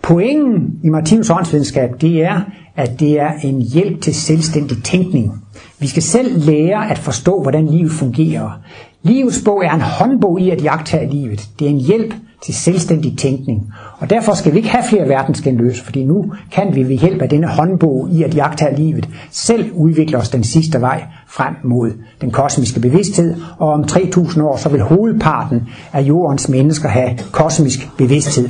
[0.02, 2.40] Pointen i Martinus åndsvidenskab, det er,
[2.76, 5.42] at det er en hjælp til selvstændig tænkning.
[5.78, 8.60] Vi skal selv lære at forstå, hvordan livet fungerer.
[9.02, 11.48] Livets bog er en håndbog i at jagtage livet.
[11.58, 13.72] Det er en hjælp til selvstændig tænkning.
[13.98, 17.28] Og derfor skal vi ikke have flere verdensgenløse, fordi nu kan vi ved hjælp af
[17.28, 22.30] denne håndbog i at jagtage livet selv udvikle os den sidste vej frem mod den
[22.30, 28.48] kosmiske bevidsthed, og om 3000 år så vil hovedparten af jordens mennesker have kosmisk bevidsthed.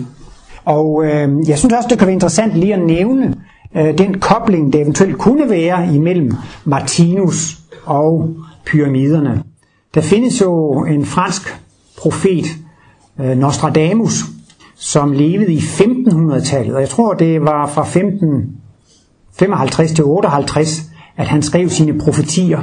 [0.64, 3.34] Og øh, jeg synes også, det kan være interessant lige at nævne
[3.76, 6.32] øh, den kobling, der eventuelt kunne være imellem
[6.64, 8.28] Martinus og
[8.66, 9.42] pyramiderne.
[9.94, 11.60] Der findes jo en fransk
[11.98, 12.44] profet,
[13.20, 14.24] øh, Nostradamus,
[14.76, 20.82] som levede i 1500-tallet, og jeg tror, det var fra 1555 til 58,
[21.16, 22.60] at han skrev sine profetier.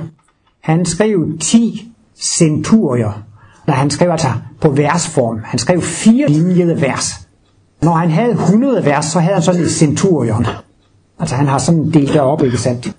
[0.61, 3.23] Han skrev 10 centurier,
[3.67, 4.27] når han skrev altså
[4.61, 5.39] på versform.
[5.43, 7.27] Han skrev fire linjede vers.
[7.81, 10.45] Når han havde 100 vers, så havde han sådan et centurion.
[11.19, 12.95] Altså han har sådan delt det op, ikke sandt?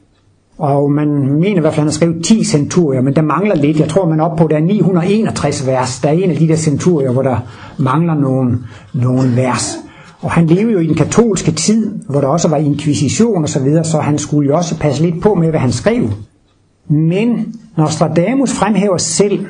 [0.59, 3.55] Og man mener i hvert fald, at han har skrevet 10 centurier, men der mangler
[3.55, 3.81] lidt.
[3.81, 6.01] Jeg tror, man er oppe på, at der er 961 vers.
[6.01, 7.37] Der er en af de der centurier, hvor der
[7.79, 8.59] mangler nogle,
[8.95, 9.79] nogle vers.
[10.21, 13.63] Og han levede jo i den katolske tid, hvor der også var inkvisition og så
[13.63, 16.11] videre, så han skulle jo også passe lidt på med, hvad han skrev.
[16.89, 19.47] Men Nostradamus fremhæver selv,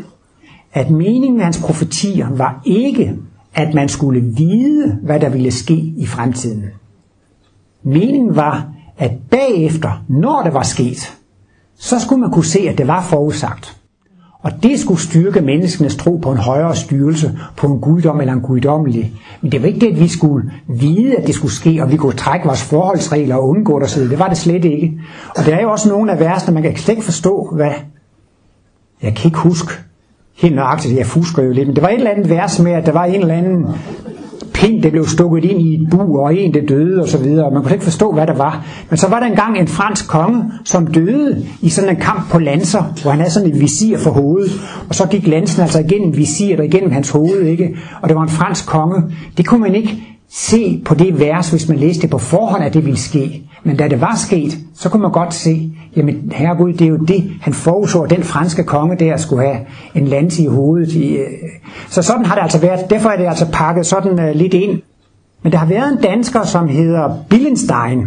[0.72, 3.16] at meningen med hans profetier var ikke,
[3.54, 6.64] at man skulle vide, hvad der ville ske i fremtiden.
[7.82, 8.66] Meningen var,
[8.98, 11.16] at bagefter, når det var sket,
[11.78, 13.78] så skulle man kunne se, at det var forudsagt.
[14.42, 18.40] Og det skulle styrke menneskenes tro på en højere styrelse, på en guddom eller en
[18.40, 19.12] guddommelig.
[19.42, 21.96] Men det var ikke det, at vi skulle vide, at det skulle ske, og vi
[21.96, 24.10] kunne trække vores forholdsregler og undgå det.
[24.10, 25.00] Det var det slet ikke.
[25.36, 27.70] Og der er jo også nogle af versene, man kan slet ikke forstå, hvad...
[29.02, 29.72] Jeg kan ikke huske
[30.36, 32.86] helt nøjagtigt, jeg fusker jo lidt, men det var et eller andet vers med, at
[32.86, 33.66] der var en eller anden
[34.58, 37.50] pind, der blev stukket ind i et bu, og en, der døde og så videre.
[37.50, 38.64] Man kunne ikke forstå, hvad der var.
[38.90, 42.38] Men så var der engang en fransk konge, som døde i sådan en kamp på
[42.38, 44.50] lanser, hvor han havde sådan et visir for hovedet.
[44.88, 47.76] Og så gik lansen altså igennem visiret og igennem hans hoved, ikke?
[48.02, 49.02] Og det var en fransk konge.
[49.36, 52.74] Det kunne man ikke se på det vers, hvis man læste det på forhånd, at
[52.74, 53.47] det ville ske.
[53.68, 56.96] Men da det var sket, så kunne man godt se, jamen herregud, det er jo
[56.96, 59.58] det, han forudså, den franske konge der skulle have
[59.94, 60.92] en lans i hovedet.
[60.92, 61.26] I, øh.
[61.88, 62.90] Så sådan har det altså været.
[62.90, 64.80] Derfor er det altså pakket sådan øh, lidt ind.
[65.42, 68.06] Men der har været en dansker, som hedder Billenstein,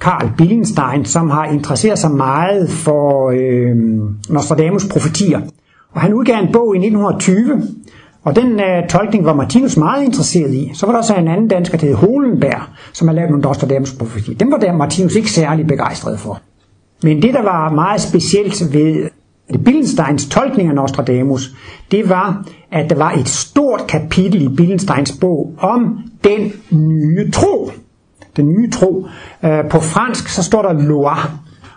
[0.00, 3.76] Karl Billenstein, som har interesseret sig meget for øh,
[4.30, 5.40] Nostradamus profetier.
[5.92, 7.62] Og han udgav en bog i 1920,
[8.24, 10.70] og den øh, tolkning var Martinus meget interesseret i.
[10.74, 13.92] Så var der også en anden dansker, der hed Holenberg, som har lavet nogle Nostradamus
[13.92, 14.38] profetier.
[14.38, 16.40] Den var der Martinus ikke særlig begejstret for.
[17.02, 19.10] Men det, der var meget specielt ved
[19.64, 21.54] Billensteins tolkning af Nostradamus,
[21.90, 27.70] det var, at der var et stort kapitel i Billensteins bog om den nye tro.
[28.36, 29.06] Den nye tro.
[29.44, 31.16] Øh, på fransk så står der loi,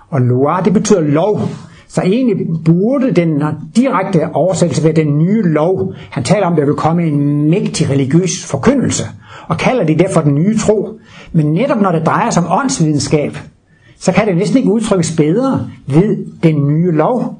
[0.09, 1.41] og loi det betyder lov.
[1.87, 3.43] Så egentlig burde den
[3.75, 5.93] direkte oversættelse være den nye lov.
[6.09, 9.03] Han taler om, at der vil komme en mægtig religiøs forkyndelse,
[9.47, 10.99] og kalder det derfor den nye tro.
[11.31, 13.37] Men netop når det drejer sig om åndsvidenskab,
[13.99, 17.39] så kan det næsten ikke udtrykkes bedre ved den nye lov.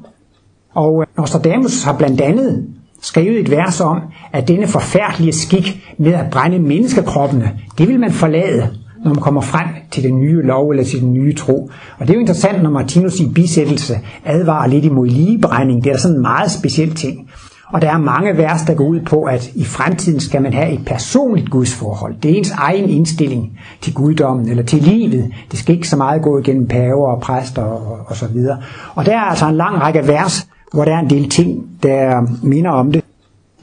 [0.73, 2.65] Og øh, Nostradamus har blandt andet
[3.01, 4.01] skrevet et vers om,
[4.33, 8.69] at denne forfærdelige skik med at brænde menneskekroppene, det vil man forlade,
[9.07, 11.71] når man kommer frem til den nye lov eller til den nye tro.
[11.97, 15.83] Og det er jo interessant, når Martinus i bisættelse advarer lidt imod ligebrænding.
[15.83, 17.29] Det er sådan en meget speciel ting.
[17.73, 20.71] Og der er mange vers, der går ud på, at i fremtiden skal man have
[20.71, 22.15] et personligt gudsforhold.
[22.23, 25.31] Det er ens egen indstilling til guddommen eller til livet.
[25.51, 28.57] Det skal ikke så meget gå igennem paver og præster og, og så videre.
[28.95, 32.27] Og der er altså en lang række vers, hvor der er en del ting, der
[32.43, 33.03] minder om det.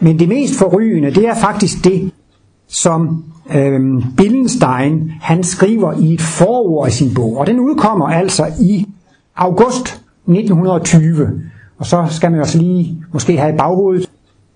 [0.00, 2.10] Men det mest forrygende, det er faktisk det,
[2.68, 7.36] som øhm, Billenstein han skriver i et forord i sin bog.
[7.36, 8.86] Og den udkommer altså i
[9.36, 11.42] august 1920.
[11.78, 14.10] Og så skal man også lige måske have i baghovedet,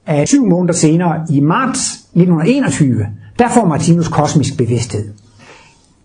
[0.07, 3.07] at syv måneder senere, i marts 1921,
[3.38, 5.09] der får Martinus kosmisk bevidsthed.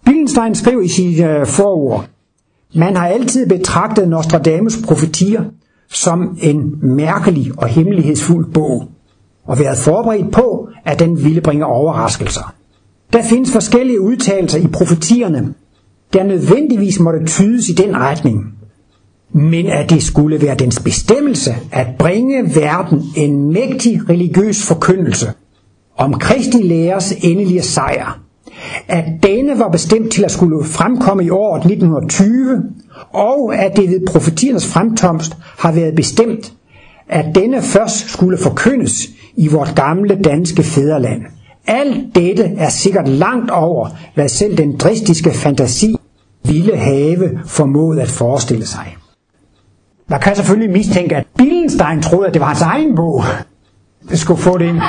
[0.05, 2.05] Billenstein skrev i sit øh, forord,
[2.75, 5.43] man har altid betragtet Nostradamus profetier
[5.89, 8.87] som en mærkelig og hemmelighedsfuld bog,
[9.45, 12.53] og været forberedt på, at den ville bringe overraskelser.
[13.13, 15.53] Der findes forskellige udtalelser i profetierne,
[16.13, 18.53] der nødvendigvis måtte tydes i den retning,
[19.33, 25.31] men at det skulle være dens bestemmelse at bringe verden en mægtig religiøs forkyndelse
[25.97, 28.19] om Kristi læres endelige sejr,
[28.87, 32.63] at denne var bestemt til at skulle fremkomme i året 1920,
[33.13, 36.53] og at det ved profetiernes fremkomst har været bestemt,
[37.09, 41.21] at denne først skulle forkyndes i vort gamle danske fædreland.
[41.67, 45.95] Alt dette er sikkert langt over, hvad selv den dristiske fantasi
[46.45, 48.97] ville have formået at forestille sig.
[50.07, 53.23] Man kan selvfølgelig mistænke, at Billenstein troede, at det var hans egen bog.
[54.09, 54.81] Det skulle få det en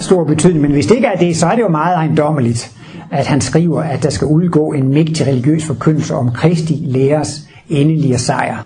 [0.00, 2.72] stor betydning, men hvis det ikke er det, så er det jo meget ejendommeligt,
[3.10, 8.18] at han skriver, at der skal udgå en mægtig religiøs forkyndelse om Kristi læres endelige
[8.18, 8.62] sejr.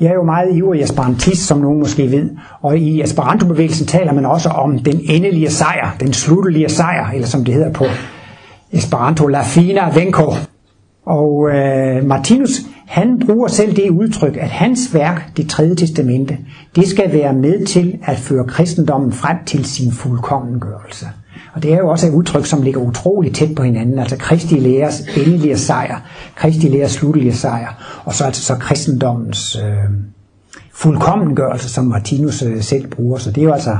[0.00, 2.30] Jeg er jo meget ivrig esperantist, som nogen måske ved,
[2.62, 7.44] og i esperantobevægelsen taler man også om den endelige sejr, den sluttelige sejr, eller som
[7.44, 7.84] det hedder på
[8.72, 10.32] Esperanto, la fina venko.
[11.06, 16.38] Og øh, Martinus, han bruger selv det udtryk, at hans værk, det tredje testamente,
[16.76, 21.06] det skal være med til at føre kristendommen frem til sin fuldkommengørelse.
[21.54, 23.98] Og det er jo også et udtryk, som ligger utroligt tæt på hinanden.
[23.98, 26.00] Altså Kristi læres endelige sejr,
[26.36, 29.90] Kristi læres sluttelige sejr, og så altså så kristendommens øh,
[30.72, 33.18] fuldkommengørelse, som Martinus øh, selv bruger.
[33.18, 33.76] Så det er jo altså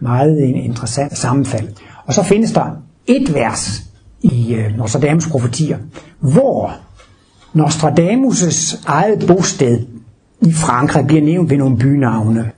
[0.00, 1.68] meget en interessant sammenfald.
[2.06, 3.82] Og så findes der et vers
[4.22, 5.78] i øh, Nostradamus profetier,
[6.20, 6.72] hvor
[7.54, 9.86] Nostradamus' eget bosted
[10.40, 12.50] i Frankrig bliver nævnt ved nogle bynavne.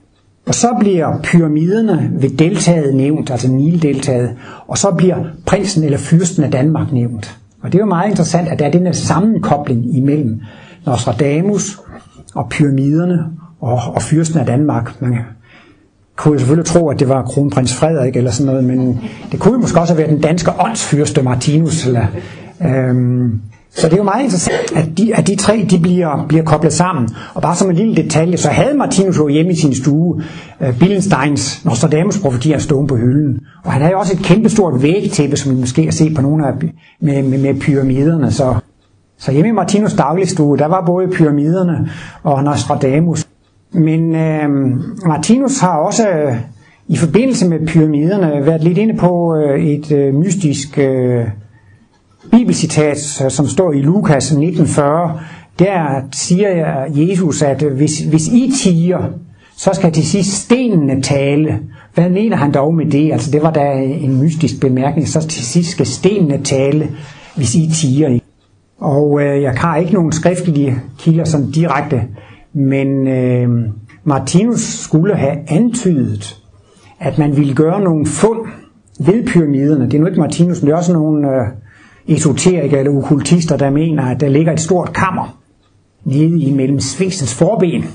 [0.49, 4.35] Og så bliver pyramiderne ved deltaget nævnt, altså Nildeltaget,
[4.67, 7.37] og så bliver prinsen eller fyrsten af Danmark nævnt.
[7.61, 10.41] Og det er jo meget interessant, at der er den her sammenkobling imellem
[10.85, 11.79] Nostradamus
[12.35, 13.25] og pyramiderne
[13.61, 15.01] og, og fyrsten af Danmark.
[15.01, 15.17] Man
[16.15, 19.53] kunne jo selvfølgelig tro, at det var kronprins Frederik eller sådan noget, men det kunne
[19.53, 21.85] jo måske også have været den danske åndsfyrste Martinus.
[21.87, 22.05] Eller,
[22.65, 26.43] øhm, så det er jo meget interessant, at de, at de tre de bliver, bliver
[26.43, 27.09] koblet sammen.
[27.33, 30.21] Og bare som en lille detalje, så havde Martinus jo hjemme i sin stue
[30.61, 33.39] uh, Billensteins Nostradamus profetier stående på hylden.
[33.65, 36.53] Og han havde også et kæmpestort vægtæppe, som vi måske har set på nogle af
[37.01, 38.31] med, med, med pyramiderne.
[38.31, 38.55] Så,
[39.17, 41.89] så hjemme i Martinus dagligstue, der var både pyramiderne
[42.23, 43.27] og Nostradamus.
[43.71, 44.51] Men uh,
[45.07, 46.35] Martinus har også uh,
[46.87, 50.79] i forbindelse med pyramiderne været lidt inde på uh, et uh, mystisk...
[50.81, 51.23] Uh,
[52.31, 55.19] bibelcitat, øh, som står i Lukas 1940,
[55.59, 59.03] der siger øh, Jesus, at øh, hvis, hvis I tiger,
[59.57, 61.59] så skal til sidst stenene tale.
[61.93, 63.11] Hvad mener han dog med det?
[63.11, 65.07] Altså det var da en mystisk bemærkning.
[65.07, 66.89] Så til sidst skal stenene tale,
[67.35, 68.19] hvis I tiger.
[68.79, 72.01] Og øh, jeg har ikke nogen skriftlige kilder sådan direkte,
[72.53, 73.49] men øh,
[74.03, 76.37] Martinus skulle have antydet,
[76.99, 78.39] at man ville gøre nogle fund
[78.99, 79.85] ved pyramiderne.
[79.85, 81.47] Det er nu ikke Martinus, men det er også nogle øh,
[82.09, 85.39] esoterikere eller okultister, der mener, at der ligger et stort kammer
[86.03, 87.85] nede imellem Sphinxens forben,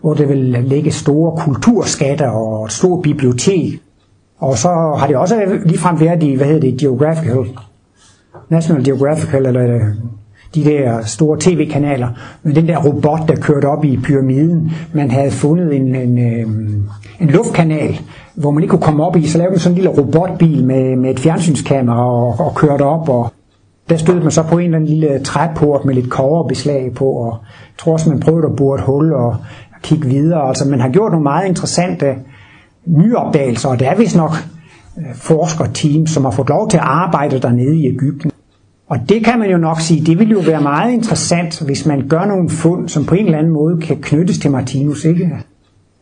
[0.00, 3.80] hvor der vil ligge store kulturskatter og et stort bibliotek.
[4.38, 7.44] Og så har det også ligefrem været i, hvad hedder det, Geographical,
[8.48, 9.80] National Geographical, eller øh,
[10.54, 12.08] de der store tv-kanaler,
[12.42, 14.72] med den der robot, der kørte op i pyramiden.
[14.92, 16.46] Man havde fundet en, en, øh,
[17.20, 18.00] en luftkanal,
[18.34, 20.96] hvor man ikke kunne komme op i, så lavede man sådan en lille robotbil med,
[20.96, 23.32] med et fjernsynskamera og, og kørte op, og
[23.88, 27.38] der stødte man så på en eller anden lille træport med lidt koverbeslag på, og
[27.42, 29.36] jeg tror også, man prøvede at bore et hul og
[29.82, 30.48] kigge videre.
[30.48, 32.14] Altså, man har gjort nogle meget interessante
[32.86, 34.30] nyopdagelser, og det er vist nok
[34.98, 38.30] øh, forskerteam, som har fået lov til at arbejde dernede i Ægypten.
[38.88, 42.08] Og det kan man jo nok sige, det vil jo være meget interessant, hvis man
[42.08, 45.30] gør nogle fund, som på en eller anden måde kan knyttes til Martinus, ikke?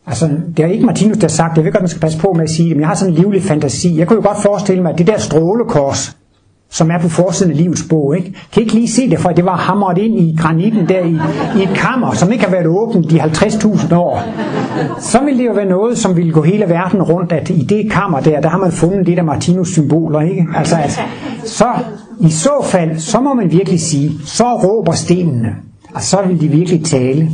[0.07, 2.33] Altså, det er ikke Martinus, der har sagt, jeg ved godt, man skal passe på
[2.33, 3.97] med at sige det, men jeg har sådan en livlig fantasi.
[3.97, 6.17] Jeg kunne jo godt forestille mig, at det der strålekors,
[6.69, 8.17] som er på forsiden af livets bog.
[8.17, 8.33] Ikke?
[8.53, 11.17] Kan ikke lige se det, for det var hamret ind i granitten der i,
[11.59, 14.23] i et kammer, som ikke har været åbent i 50.000 år.
[14.99, 17.91] Så ville det jo være noget, som ville gå hele verden rundt, at i det
[17.91, 20.21] kammer der, der har man fundet det der Martinus symboler.
[20.21, 20.45] Ikke?
[20.55, 20.99] Altså, at,
[21.45, 21.67] så
[22.19, 25.49] i så fald, så må man virkelig sige, så råber stenene,
[25.93, 27.29] og så vil de virkelig tale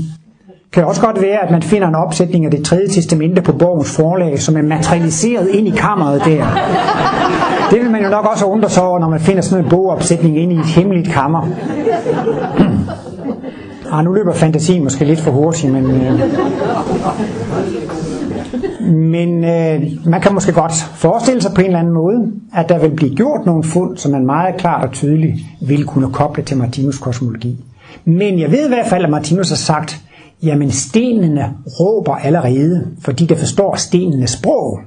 [0.74, 3.95] kan også godt være, at man finder en opsætning af det tredje testamente på borgens
[3.95, 6.45] forlag, som er materialiseret ind i kammeret der.
[7.72, 10.38] Det vil man jo nok også undre sig over, når man finder sådan en bogopsætning
[10.38, 11.47] ind i et hemmeligt kammer.
[13.91, 15.86] ah, nu løber fantasien måske lidt for hurtigt, men...
[15.86, 16.22] Øh...
[18.82, 22.80] Men øh, man kan måske godt forestille sig på en eller anden måde, at der
[22.80, 26.57] vil blive gjort nogle fund, som man meget klart og tydeligt vil kunne koble til
[26.57, 27.57] Martinus kosmologi.
[28.05, 30.01] Men jeg ved i hvert fald, at Martinus har sagt,
[30.43, 34.80] jamen stenene råber allerede, fordi der forstår stenenes sprog.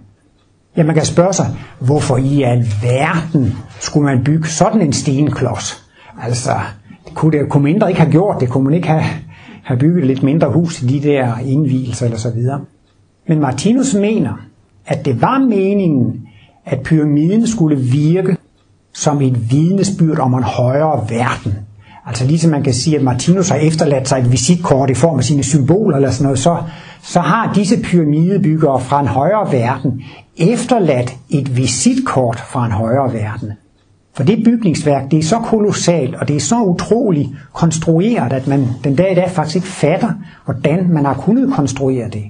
[0.76, 1.46] Ja, man kan spørge sig,
[1.80, 5.84] hvorfor i alverden skulle man bygge sådan en stenklods?
[6.22, 6.50] Altså,
[7.04, 9.04] det kunne, det, kunne mindre ikke have gjort det, kunne man ikke have,
[9.62, 12.60] have bygget lidt mindre hus i de der indvielser eller så videre.
[13.28, 14.32] Men Martinus mener,
[14.86, 16.28] at det var meningen,
[16.64, 18.36] at pyramiden skulle virke
[18.92, 21.54] som et vidnesbyrd om en højere verden.
[22.06, 25.24] Altså ligesom man kan sige, at Martinus har efterladt sig et visitkort i form af
[25.24, 26.56] sine symboler eller sådan noget, så,
[27.02, 30.02] så har disse pyramidebyggere fra en højere verden
[30.36, 33.52] efterladt et visitkort fra en højere verden.
[34.14, 38.66] For det bygningsværk, det er så kolossalt, og det er så utroligt konstrueret, at man
[38.84, 40.12] den dag i dag faktisk ikke fatter,
[40.44, 42.24] hvordan man har kunnet konstruere det.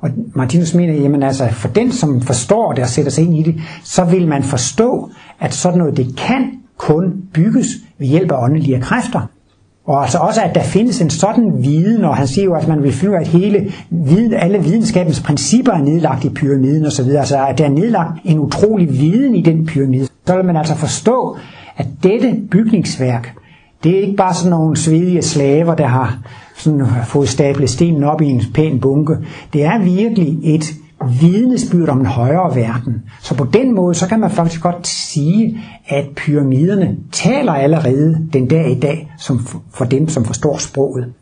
[0.00, 3.42] Og Martinus mener, jamen altså, for den, som forstår det og sætter sig ind i
[3.42, 7.66] det, så vil man forstå, at sådan noget, det kan kun bygges
[7.98, 9.20] ved hjælp af åndelige kræfter.
[9.84, 12.82] Og altså også, at der findes en sådan viden, og han siger jo, at man
[12.82, 17.58] vil finde at hele viden, alle videnskabens principper er nedlagt i pyramiden osv., altså at
[17.58, 20.08] der er nedlagt en utrolig viden i den pyramide.
[20.26, 21.36] Så vil man altså forstå,
[21.76, 23.34] at dette bygningsværk,
[23.84, 26.18] det er ikke bare sådan nogle svedige slaver, der har
[26.56, 29.16] sådan fået stablet stenen op i en pæn bunke.
[29.52, 30.74] Det er virkelig et
[31.20, 33.02] vidnesbyrd om en højere verden.
[33.20, 38.48] Så på den måde, så kan man faktisk godt sige, at pyramiderne taler allerede den
[38.48, 41.12] dag i dag som for dem, som forstår sproget.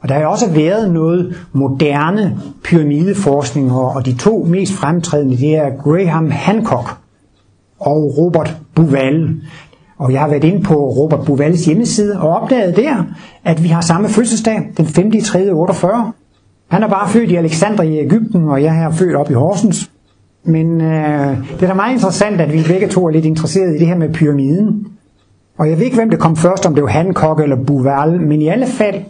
[0.00, 5.76] Og der har også været noget moderne pyramideforskning, og de to mest fremtrædende, det er
[5.82, 6.88] Graham Hancock
[7.78, 9.40] og Robert Buval.
[9.98, 13.04] Og jeg har været inde på Robert Buvals hjemmeside og opdaget der,
[13.44, 15.12] at vi har samme fødselsdag, den 5.
[15.24, 15.50] 3.
[15.52, 16.12] 48.
[16.68, 19.90] Han er bare født i Alexandria i Ægypten, og jeg er født op i Horsens.
[20.44, 23.78] Men øh, det er da meget interessant, at vi begge to er lidt interesserede i
[23.78, 24.86] det her med pyramiden.
[25.58, 28.42] Og jeg ved ikke, hvem det kom først, om det var Hancock eller Bouval, men
[28.42, 29.02] i alle fald,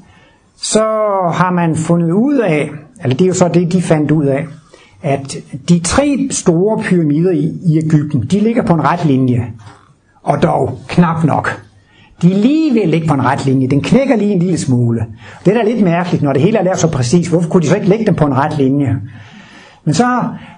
[0.56, 0.84] så
[1.34, 2.70] har man fundet ud af,
[3.02, 4.46] eller det er jo så det, de fandt ud af,
[5.02, 5.36] at
[5.68, 9.52] de tre store pyramider i, i Ægypten, de ligger på en ret linje.
[10.22, 11.62] Og dog knap nok.
[12.22, 13.66] De er lige ved at ligge på en ret linje.
[13.66, 15.06] Den knækker lige en lille smule.
[15.44, 17.28] Det er da lidt mærkeligt, når det hele er lavet så præcis.
[17.28, 18.96] Hvorfor kunne de så ikke lægge dem på en ret linje?
[19.84, 20.04] Men så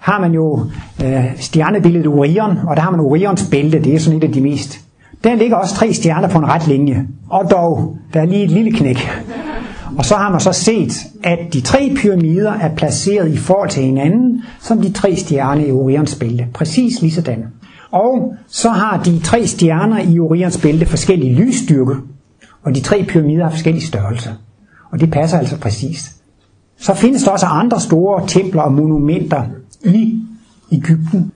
[0.00, 0.66] har man jo
[1.04, 3.82] øh, stjernebilledet Orion, og der har man Orions bælte.
[3.82, 4.80] Det er sådan et af de mest.
[5.24, 7.06] Der ligger også tre stjerner på en ret linje.
[7.28, 9.08] Og dog, der er lige et lille knæk.
[9.98, 10.92] Og så har man så set,
[11.22, 15.72] at de tre pyramider er placeret i forhold til hinanden, som de tre stjerner i
[15.72, 16.46] Orions bælte.
[16.54, 17.44] Præcis lige sådan.
[17.91, 21.95] Og så har de tre stjerner i Orions bælte forskellige lysstyrke,
[22.62, 24.30] og de tre pyramider har forskellige størrelser.
[24.91, 26.16] Og det passer altså præcis.
[26.78, 29.45] Så findes der også andre store templer og monumenter
[29.84, 30.20] i
[30.72, 31.32] Ægypten.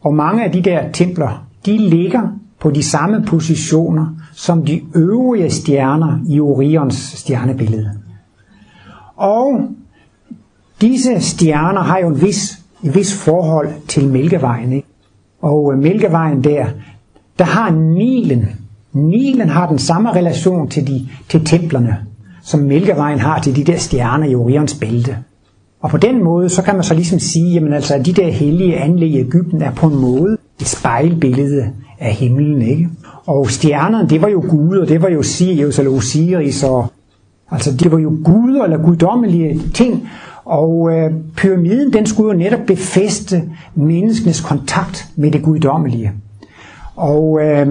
[0.00, 2.28] Og mange af de der templer, de ligger
[2.60, 7.90] på de samme positioner som de øvrige stjerner i Orions stjernebillede.
[9.16, 9.60] Og
[10.80, 14.72] disse stjerner har jo en vis, en vis forhold til Mælkevejen.
[14.72, 14.88] Ikke?
[15.40, 16.66] Og øh, Mælkevejen der,
[17.38, 18.48] der har Nilen.
[18.92, 21.96] Nilen har den samme relation til, de, til templerne,
[22.42, 25.16] som Mælkevejen har til de der stjerner i Orions bælte.
[25.80, 28.30] Og på den måde, så kan man så ligesom sige, jamen altså, at de der
[28.30, 31.70] hellige anlæg i Ægypten er på en måde et spejlbillede
[32.00, 32.88] af himlen, ikke?
[33.26, 36.86] Og stjernerne, det var jo guder, det var jo Sirius eller Osiris, og,
[37.50, 40.08] altså det var jo guder eller guddommelige ting,
[40.50, 43.42] og øh, pyramiden, den skulle jo netop befeste
[43.74, 46.12] menneskenes kontakt med det guddommelige.
[46.96, 47.66] Og øh,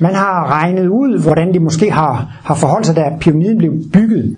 [0.00, 4.36] man har regnet ud, hvordan det måske har, har forholdt sig, da pyramiden blev bygget.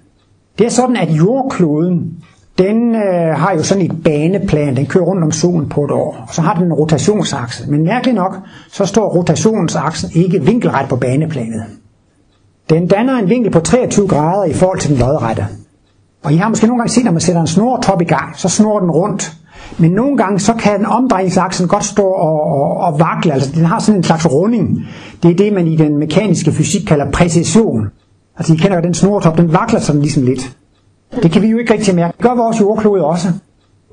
[0.59, 2.15] Det er sådan, at jordkloden,
[2.59, 6.25] den øh, har jo sådan et baneplan, den kører rundt om solen på et år,
[6.29, 7.71] og så har den en rotationsakse.
[7.71, 11.63] Men mærkeligt nok, så står rotationsaksen ikke vinkelret på baneplanet.
[12.71, 15.47] Den danner en vinkel på 23 grader i forhold til den lodrette.
[16.23, 18.49] Og I har måske nogle gange set, når man sætter en snortop i gang, så
[18.49, 19.33] snor den rundt.
[19.79, 23.33] Men nogle gange, så kan omdrejningsaksen godt stå og, og, og vakle.
[23.33, 24.87] Altså, den har sådan en slags runding.
[25.23, 27.87] Det er det, man i den mekaniske fysik kalder præcision.
[28.37, 30.57] Altså, I kender jo den snortop, den vakler sådan ligesom lidt.
[31.23, 32.17] Det kan vi jo ikke rigtig mærke.
[32.17, 33.29] Det gør vores jordklode også.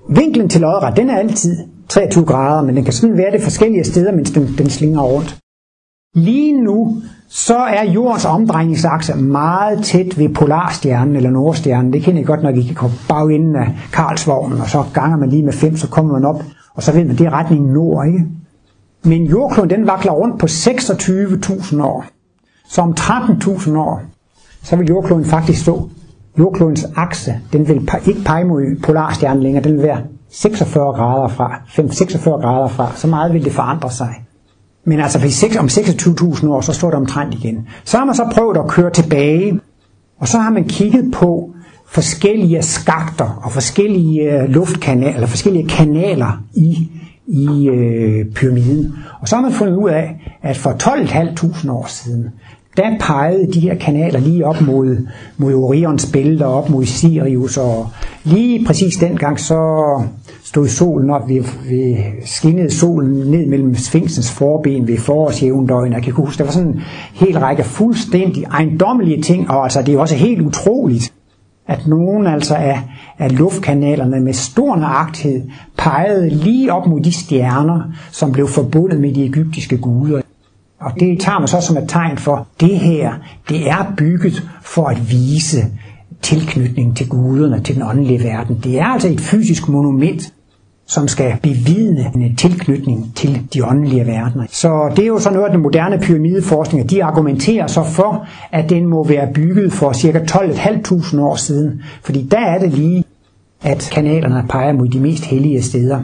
[0.09, 1.57] Vinklen til lodret, den er altid
[1.89, 5.37] 23 grader, men den kan sådan være det forskellige steder, mens den, den slinger rundt.
[6.17, 11.93] Lige nu, så er jordens omdrejningsakse meget tæt ved Polarstjernen eller Nordstjernen.
[11.93, 15.29] Det kender I godt, når I kan komme bagenden af Karlsvognen, og så ganger man
[15.29, 16.43] lige med 5, så kommer man op,
[16.75, 18.25] og så ved man, det er retningen nord, ikke?
[19.03, 22.05] Men jordkloden, den vakler rundt på 26.000 år.
[22.69, 24.01] Så om 13.000 år,
[24.63, 25.89] så vil jordkloden faktisk stå.
[26.39, 30.01] Jordklodens akse, den vil ikke pege mod Polarstjernen længere, den vil være
[30.31, 34.26] 46 grader fra, 5-46 grader fra, så meget vil det forandre sig.
[34.87, 35.19] Men altså
[35.59, 37.67] om 26.000 år, så står det omtrent igen.
[37.85, 39.59] Så har man så prøvet at køre tilbage,
[40.19, 41.53] og så har man kigget på
[41.87, 46.91] forskellige skakter og forskellige øh, luftkanaler, eller forskellige kanaler i,
[47.27, 48.93] i øh, pyramiden.
[49.21, 52.29] Og så har man fundet ud af, at for 12.500 år siden,
[52.77, 55.07] der pegede de her kanaler lige op mod,
[55.37, 57.89] mod Orions bælte og op mod Sirius, og
[58.23, 60.01] lige præcis dengang så
[60.47, 65.93] stod solen op, vi, vi skinnede solen ned mellem sfinksens forben ved forårsjævndøgn.
[65.93, 66.81] Jeg kan huske, der var sådan en
[67.13, 71.13] hel række fuldstændig ejendommelige ting, og altså det er også helt utroligt,
[71.67, 72.81] at nogen altså af,
[73.19, 75.41] af luftkanalerne med stor nøjagtighed
[75.77, 77.81] pegede lige op mod de stjerner,
[78.11, 80.21] som blev forbundet med de egyptiske guder.
[80.79, 83.13] Og det tager man så som et tegn for, at det her,
[83.49, 85.65] det er bygget for at vise
[86.21, 88.59] tilknytning til guderne, til den åndelige verden.
[88.63, 90.33] Det er altså et fysisk monument,
[90.87, 94.45] som skal bevidne en tilknytning til de åndelige verdener.
[94.49, 98.69] Så det er jo sådan noget at den moderne pyramideforskning, de argumenterer så for, at
[98.69, 100.19] den må være bygget for ca.
[100.19, 101.81] 12.500 år siden.
[102.03, 103.03] Fordi der er det lige,
[103.61, 106.01] at kanalerne peger mod de mest hellige steder.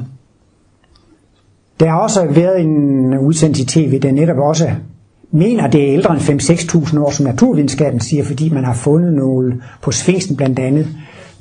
[1.80, 4.70] Der har også været en udsendelse i tv, der netop også
[5.32, 9.62] mener, det er ældre end 5-6.000 år, som naturvidenskaben siger, fordi man har fundet nogle
[9.82, 10.88] på Sfinksen blandt andet,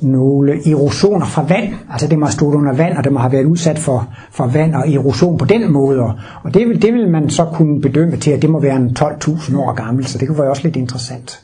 [0.02, 1.68] nogle erosioner fra vand.
[1.90, 4.46] Altså det må have stået under vand, og det må have været udsat for, for
[4.46, 6.00] vand og erosion på den måde.
[6.42, 8.96] Og det vil, det vil man så kunne bedømme til, at det må være en
[9.00, 11.40] 12.000 år gammel, så det kunne være også lidt interessant.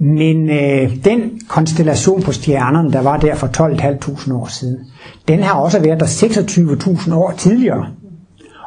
[0.00, 4.78] Men øh, den konstellation på stjernerne, der var der for 12.500 år siden,
[5.28, 7.86] den har også været der 26.000 år tidligere.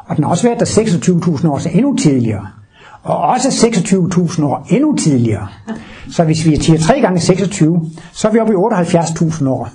[0.06, 2.46] Og den har også været der 26.000 år endnu tidligere.
[3.02, 5.48] Og også 26.000 år endnu tidligere.
[6.12, 9.68] Så hvis vi er 3 gange 26, så er vi oppe i 78.000 år.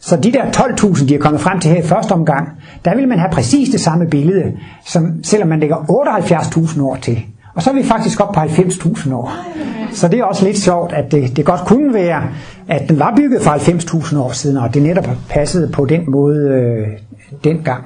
[0.00, 2.48] Så de der 12.000, de er kommet frem til her i første omgang,
[2.84, 4.52] der vil man have præcis det samme billede,
[4.86, 7.22] som selvom man lægger 78.000 år til.
[7.54, 9.32] Og så er vi faktisk op på 90.000 år.
[9.92, 12.22] Så det er også lidt sjovt, at det, det godt kunne være,
[12.68, 16.48] at den var bygget for 90.000 år siden, og det netop passede på den måde
[16.48, 16.86] øh,
[17.44, 17.84] dengang.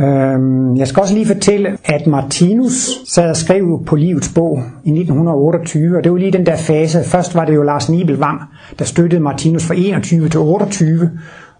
[0.00, 4.90] Øhm, jeg skal også lige fortælle, at Martinus sad og skrev på Livets bog i
[4.90, 7.04] 1928, og det var lige den der fase.
[7.04, 8.40] Først var det jo Lars Nibelvang,
[8.78, 11.10] der støttede Martinus fra 21 til 28,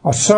[0.03, 0.37] og så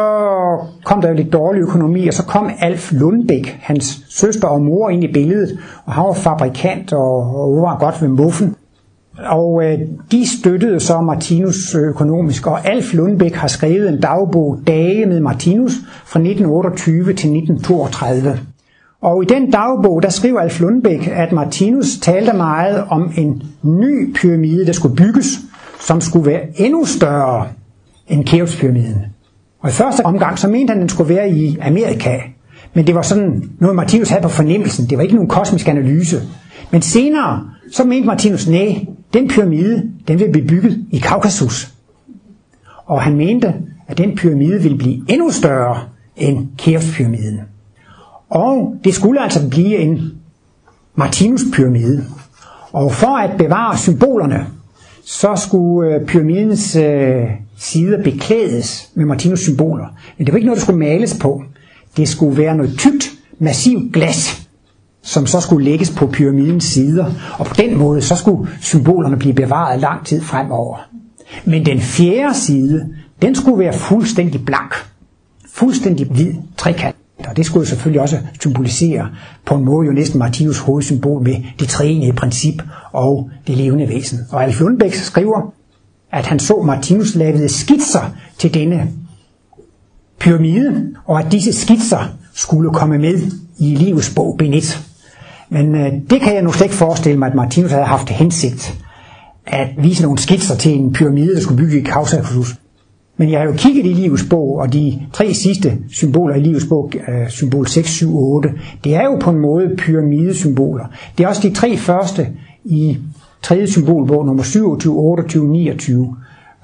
[0.84, 4.90] kom der jo lidt dårlig økonomi, og så kom Alf Lundbæk, hans søster og mor,
[4.90, 8.56] ind i billedet, og han var fabrikant og, og var godt ved muffen.
[9.26, 9.78] Og øh,
[10.12, 15.72] de støttede så Martinus økonomisk, og Alf Lundbæk har skrevet en dagbog, Dage med Martinus,
[16.04, 18.38] fra 1928 til 1932.
[19.02, 24.14] Og i den dagbog, der skriver Alf Lundbæk, at Martinus talte meget om en ny
[24.14, 25.38] pyramide, der skulle bygges,
[25.80, 27.46] som skulle være endnu større
[28.08, 29.04] end Keopspyramiden.
[29.60, 32.18] Og i første omgang, så mente han, at den skulle være i Amerika.
[32.74, 34.86] Men det var sådan noget, Martinus havde på fornemmelsen.
[34.90, 36.22] Det var ikke nogen kosmisk analyse.
[36.70, 41.74] Men senere, så mente Martinus, nej, den pyramide, den vil blive bygget i Kaukasus.
[42.86, 43.54] Og han mente,
[43.88, 45.80] at den pyramide ville blive endnu større
[46.16, 47.40] end Keops-pyramiden.
[48.30, 50.12] Og det skulle altså blive en
[50.94, 52.04] Martinus-pyramide.
[52.72, 54.46] Og for at bevare symbolerne,
[55.04, 57.24] så skulle øh, pyramidens øh,
[57.56, 59.86] sider beklædes med Martinus symboler.
[60.18, 61.42] Men det var ikke noget, der skulle males på.
[61.96, 64.39] Det skulle være noget tykt, massivt glas,
[65.02, 67.12] som så skulle lægges på pyramidens sider.
[67.38, 70.76] Og på den måde, så skulle symbolerne blive bevaret lang tid fremover.
[71.44, 72.88] Men den fjerde side,
[73.22, 74.74] den skulle være fuldstændig blank.
[75.52, 76.96] Fuldstændig hvid trekant.
[77.28, 79.08] Og det skulle jo selvfølgelig også symbolisere
[79.46, 84.18] på en måde jo næsten Martinus hovedsymbol med det treenige princip og det levende væsen.
[84.30, 85.52] Og Alf Lundbæk skriver,
[86.12, 88.90] at han så Martinus lavede skitser til denne
[90.20, 94.89] pyramide, og at disse skitser skulle komme med i livets bog Benet.
[95.50, 98.84] Men øh, det kan jeg nu slet ikke forestille mig, at Martinus havde haft hensigt
[99.46, 102.56] at vise nogle skitser til en pyramide, der skulle bygge i Kausakus.
[103.16, 106.66] Men jeg har jo kigget i livets bog, og de tre sidste symboler i livets
[106.68, 108.48] bog, øh, symbol 6, 7, 8,
[108.84, 110.84] det er jo på en måde pyramidesymboler.
[111.18, 112.28] Det er også de tre første
[112.64, 112.98] i
[113.42, 116.16] tredje symbolbog, nummer 27, 28, 29.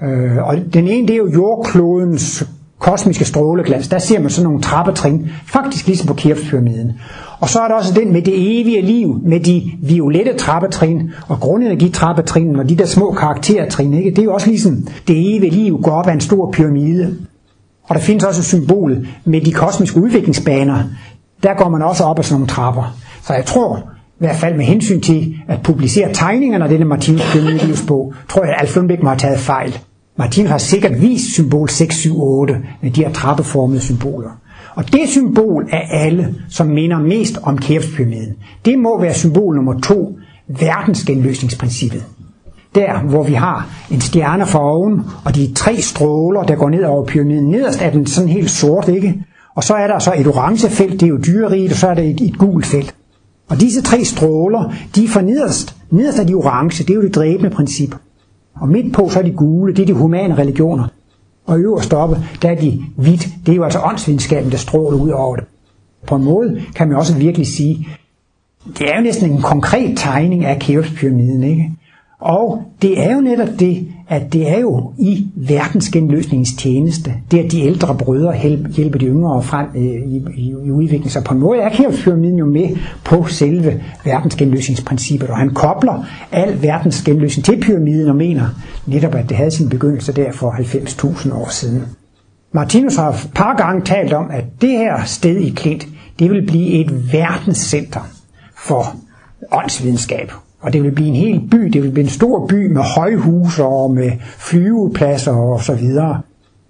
[0.03, 2.47] Øh, og den ene, det er jo jordklodens
[2.87, 3.87] kosmiske stråleglans.
[3.87, 6.91] Der ser man sådan nogle trappetrin, faktisk ligesom på Keopspyramiden.
[7.39, 11.39] Og så er der også den med det evige liv, med de violette trappetrin og
[11.39, 13.93] grundenergitrappetrin og de der små karaktertrin.
[13.93, 14.09] Ikke?
[14.09, 17.15] Det er jo også ligesom det evige liv går op af en stor pyramide.
[17.83, 20.83] Og der findes også et symbol med de kosmiske udviklingsbaner.
[21.43, 22.97] Der går man også op af sådan nogle trapper.
[23.27, 23.77] Så jeg tror,
[24.09, 28.43] i hvert fald med hensyn til at publicere tegningerne af denne Martinus Pyramidelius bog, tror
[28.43, 29.77] jeg, at Alf Lundbæk må have taget fejl.
[30.17, 34.29] Martin har sikkert vist symbol 6, 7, 8 med de her trappeformede symboler.
[34.75, 39.79] Og det symbol af alle, som minder mest om Kæfspyramiden, det må være symbol nummer
[39.79, 42.03] 2, verdensgenløsningsprincippet.
[42.75, 46.83] Der, hvor vi har en stjerne for oven, og de tre stråler, der går ned
[46.83, 47.51] over pyramiden.
[47.51, 49.23] Nederst er den sådan helt sort, ikke?
[49.55, 51.93] Og så er der så et orange felt, det er jo dyreriget, og så er
[51.93, 52.95] der et, et gult felt.
[53.49, 55.75] Og disse tre stråler, de er for nederst.
[55.91, 57.95] Nederst er de orange, det er jo det dræbende princip.
[58.61, 60.87] Og midt på, så er de gule, det er de humane religioner.
[61.45, 65.09] Og øverst oppe, der er de hvidt, det er jo altså åndsvidenskaben, der stråler ud
[65.09, 65.45] over det.
[66.07, 67.87] På en måde kan man også virkelig sige,
[68.79, 71.71] det er jo næsten en konkret tegning af Keopspyramiden, ikke?
[72.19, 77.51] Og det er jo netop det, at det er jo i verdensgenløsningens tjeneste, det at
[77.51, 78.37] de ældre brødre
[78.75, 81.09] hjælper de yngre frem øh, i, i, i udviklingen.
[81.09, 86.61] Så på en måde er Keopspyramiden jo med på selve verdensgenløsningsprincippet, og han kobler al
[86.61, 88.45] verdensgenløsning til pyramiden og mener
[88.85, 91.83] netop, at det havde sin begyndelse der for 90.000 år siden.
[92.51, 95.87] Martinus har et par gange talt om, at det her sted i Klint,
[96.19, 98.09] det vil blive et verdenscenter
[98.55, 98.95] for
[99.51, 100.31] åndsvidenskab.
[100.67, 103.63] Og det vil blive en hel by, det vil blive en stor by med højhuse
[103.63, 106.21] og med flyvepladser og så videre.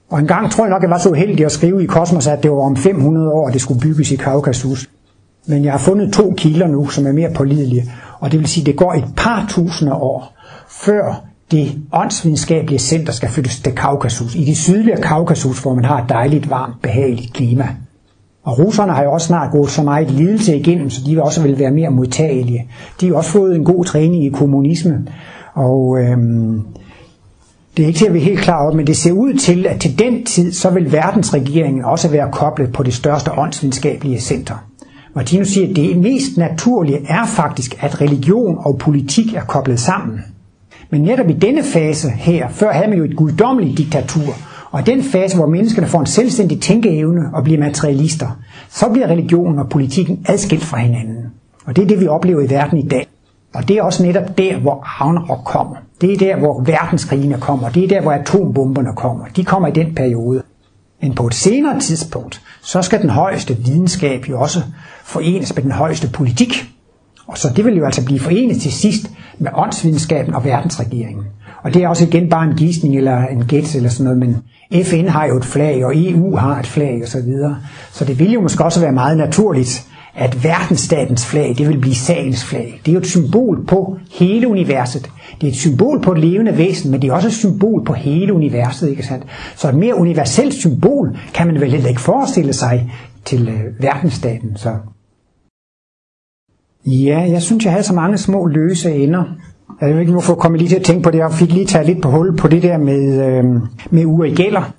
[0.10, 2.44] Og en gang tror jeg nok, jeg var så heldig at skrive i Kosmos, at
[2.44, 4.90] det var om 500 år, at det skulle bygges i Kaukasus.
[5.48, 7.92] Men jeg har fundet to kilder nu, som er mere pålidelige.
[8.20, 10.34] Og det vil sige, at det går et par tusinde år,
[10.70, 14.36] før det åndsvidenskabelige center skal flyttes til Kaukasus.
[14.36, 17.68] I det sydlige Kaukasus, hvor man har et dejligt, varmt, behageligt klima.
[18.48, 21.42] Og russerne har jo også snart gået så meget lidelse igennem, så de vil også
[21.42, 22.68] vil være mere modtagelige.
[23.02, 25.08] De har også fået en god træning i kommunisme,
[25.54, 26.62] og øhm,
[27.78, 29.82] det er ikke til at være helt klar over, men det ser ud til, at
[29.82, 34.56] til den tid, så vil verdensregeringen også være koblet på det største åndsvidenskabelige center.
[35.16, 40.20] Martinus siger, at det mest naturlige er faktisk, at religion og politik er koblet sammen.
[40.90, 44.34] Men netop i denne fase her, før havde man jo et guddommeligt diktatur,
[44.72, 48.28] og i den fase, hvor menneskene får en selvstændig tænkeevne og bliver materialister,
[48.70, 51.26] så bliver religionen og politikken adskilt fra hinanden.
[51.66, 53.08] Og det er det, vi oplever i verden i dag.
[53.54, 55.76] Og det er også netop der, hvor Ragnarok kommer.
[56.02, 57.70] Det er der, hvor verdenskrigene kommer.
[57.70, 59.26] Det er der, hvor atombomberne kommer.
[59.36, 60.44] De kommer i den periode.
[61.02, 64.62] Men på et senere tidspunkt, så skal den højeste videnskab jo også
[65.04, 66.66] forenes med den højeste politik.
[67.28, 71.26] Og så det vil jo altså blive forenet til sidst med åndsvidenskaben og verdensregeringen.
[71.64, 74.38] Og det er også igen bare en gidsning eller en gæt eller sådan noget, men
[74.84, 77.58] FN har jo et flag, og EU har et flag og så videre.
[77.92, 81.96] Så det vil jo måske også være meget naturligt, at verdensstatens flag, det vil blive
[81.96, 82.82] sagens flag.
[82.86, 85.10] Det er jo et symbol på hele universet.
[85.42, 87.94] Det er et symbol på et levende væsen, men det er også et symbol på
[87.94, 89.26] hele universet, ikke sandt?
[89.56, 92.92] Så et mere universelt symbol kan man vel heller ikke forestille sig
[93.26, 94.58] til øh, verdensstaten.
[94.58, 94.76] Så.
[96.86, 99.24] Ja, jeg synes, jeg havde så mange små løse ender.
[99.82, 101.18] Jeg ved ikke, hvorfor kom jeg lige til at tænke på det.
[101.18, 103.46] Jeg fik lige taget lidt på hul på det der med, øh,
[103.92, 104.74] med Uri Geller.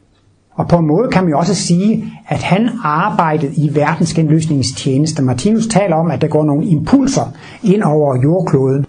[0.54, 5.22] Og på en måde kan man jo også sige, at han arbejdede i verdensgenløsningstjeneste.
[5.22, 7.32] Martinus taler om, at der går nogle impulser
[7.62, 8.86] ind over jordkloden.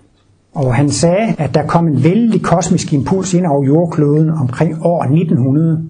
[0.56, 5.04] Og han sagde, at der kom en vældig kosmisk impuls ind over jordkloden omkring år
[5.04, 5.89] 1900.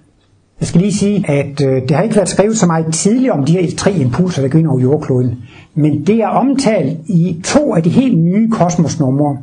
[0.59, 3.45] Jeg skal lige sige, at øh, det har ikke været skrevet så meget tidligere om
[3.45, 5.37] de her tre impulser, der går ind over jordkloden.
[5.73, 9.37] Men det er omtalt i to af de helt nye kosmosnumre.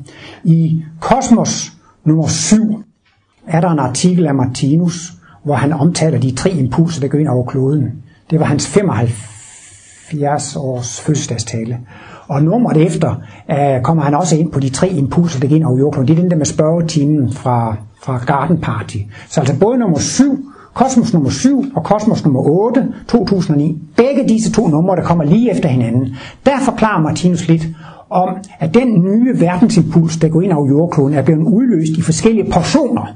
[0.45, 1.73] I Kosmos
[2.05, 2.83] nummer 7
[3.47, 5.13] er der en artikel af Martinus,
[5.45, 7.93] hvor han omtaler de tre impulser, der går ind over kloden.
[8.31, 11.79] Det var hans 75 års fødselsdagstale.
[12.29, 13.15] Og nummeret efter
[13.49, 16.09] uh, kommer han også ind på de tre impulser, der går ind over jordkloden.
[16.09, 18.99] Det er den der med spørgetimen fra, fra Garden Party.
[19.29, 23.79] Så altså både nummer 7 Kosmos nummer 7 og Kosmos nummer 8, 2009.
[23.97, 26.17] Begge disse to numre, der kommer lige efter hinanden.
[26.47, 27.67] Der forklarer Martinus lidt
[28.11, 28.29] om,
[28.61, 33.07] at den nye verdensimpuls, der går ind over jordkloden, er blevet udløst i forskellige portioner.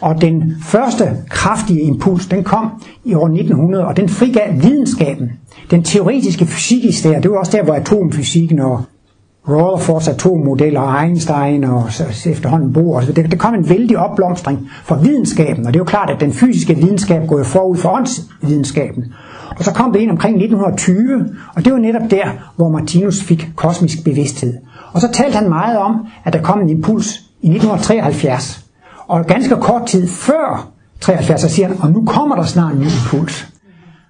[0.00, 2.70] Og den første kraftige impuls, den kom
[3.04, 5.32] i år 1900, og den frigav videnskaben.
[5.70, 8.82] Den teoretiske fysik i stedet, det var også der, hvor atomfysikken og
[9.48, 11.84] Rutherfords atommodeller og Einstein og
[12.26, 12.98] efterhånden Bohr.
[12.98, 16.20] Altså det, det kom en vældig opblomstring for videnskaben, og det er jo klart, at
[16.20, 19.04] den fysiske videnskab går jo forud for åndsvidenskaben.
[19.58, 22.26] Og så kom det ind omkring 1920, og det var netop der,
[22.56, 24.54] hvor Martinus fik kosmisk bevidsthed.
[24.92, 28.64] Og så talte han meget om, at der kom en impuls i 1973.
[29.08, 30.68] Og ganske kort tid før
[31.00, 33.48] 73, så siger han, og nu kommer der snart en ny impuls.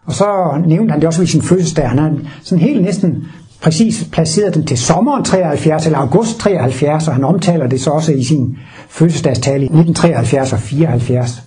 [0.07, 0.27] Og så
[0.67, 1.89] nævnte han det også ved sin fødselsdag.
[1.89, 3.25] Han har sådan helt næsten
[3.63, 8.13] præcis placeret den til sommeren 73 eller august 73, og han omtaler det så også
[8.13, 8.59] i sin
[8.89, 11.43] fødselsdagstale i 1973 og 74.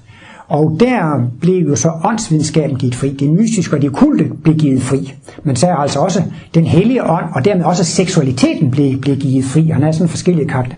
[0.47, 3.09] Og der blev jo så åndsvidenskaben givet fri.
[3.09, 5.13] Det mystiske og det kulte blev givet fri.
[5.43, 9.45] Men så er altså også den hellige ånd, og dermed også seksualiteten blev, blev givet
[9.45, 9.67] fri.
[9.67, 10.75] Han er sådan forskellige karakter.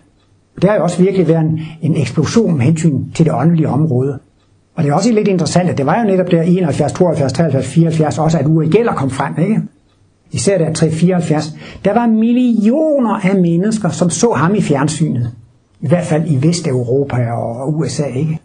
[0.62, 4.20] Der har jo også virkelig været en, en eksplosion med hensyn til det åndelige område.
[4.76, 7.68] Og det er også lidt interessant, at det var jo netop der 71, 72, 73,
[7.68, 9.62] 74 også, at Uri Geller kom frem, ikke?
[10.32, 11.54] Især der 374.
[11.86, 15.32] Der var millioner af mennesker, som så ham i fjernsynet.
[15.82, 18.40] I hvert fald i Vesteuropa og USA, ikke?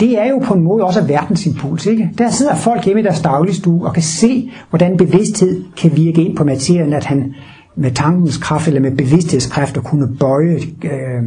[0.00, 2.10] Det er jo på en måde også verdensimpuls, ikke?
[2.18, 6.36] Der sidder folk hjemme i deres dagligstue og kan se, hvordan bevidsthed kan virke ind
[6.36, 7.34] på materien, at han
[7.76, 11.22] med tankens kraft eller med bevidsthedskræfter kunne bøje øh,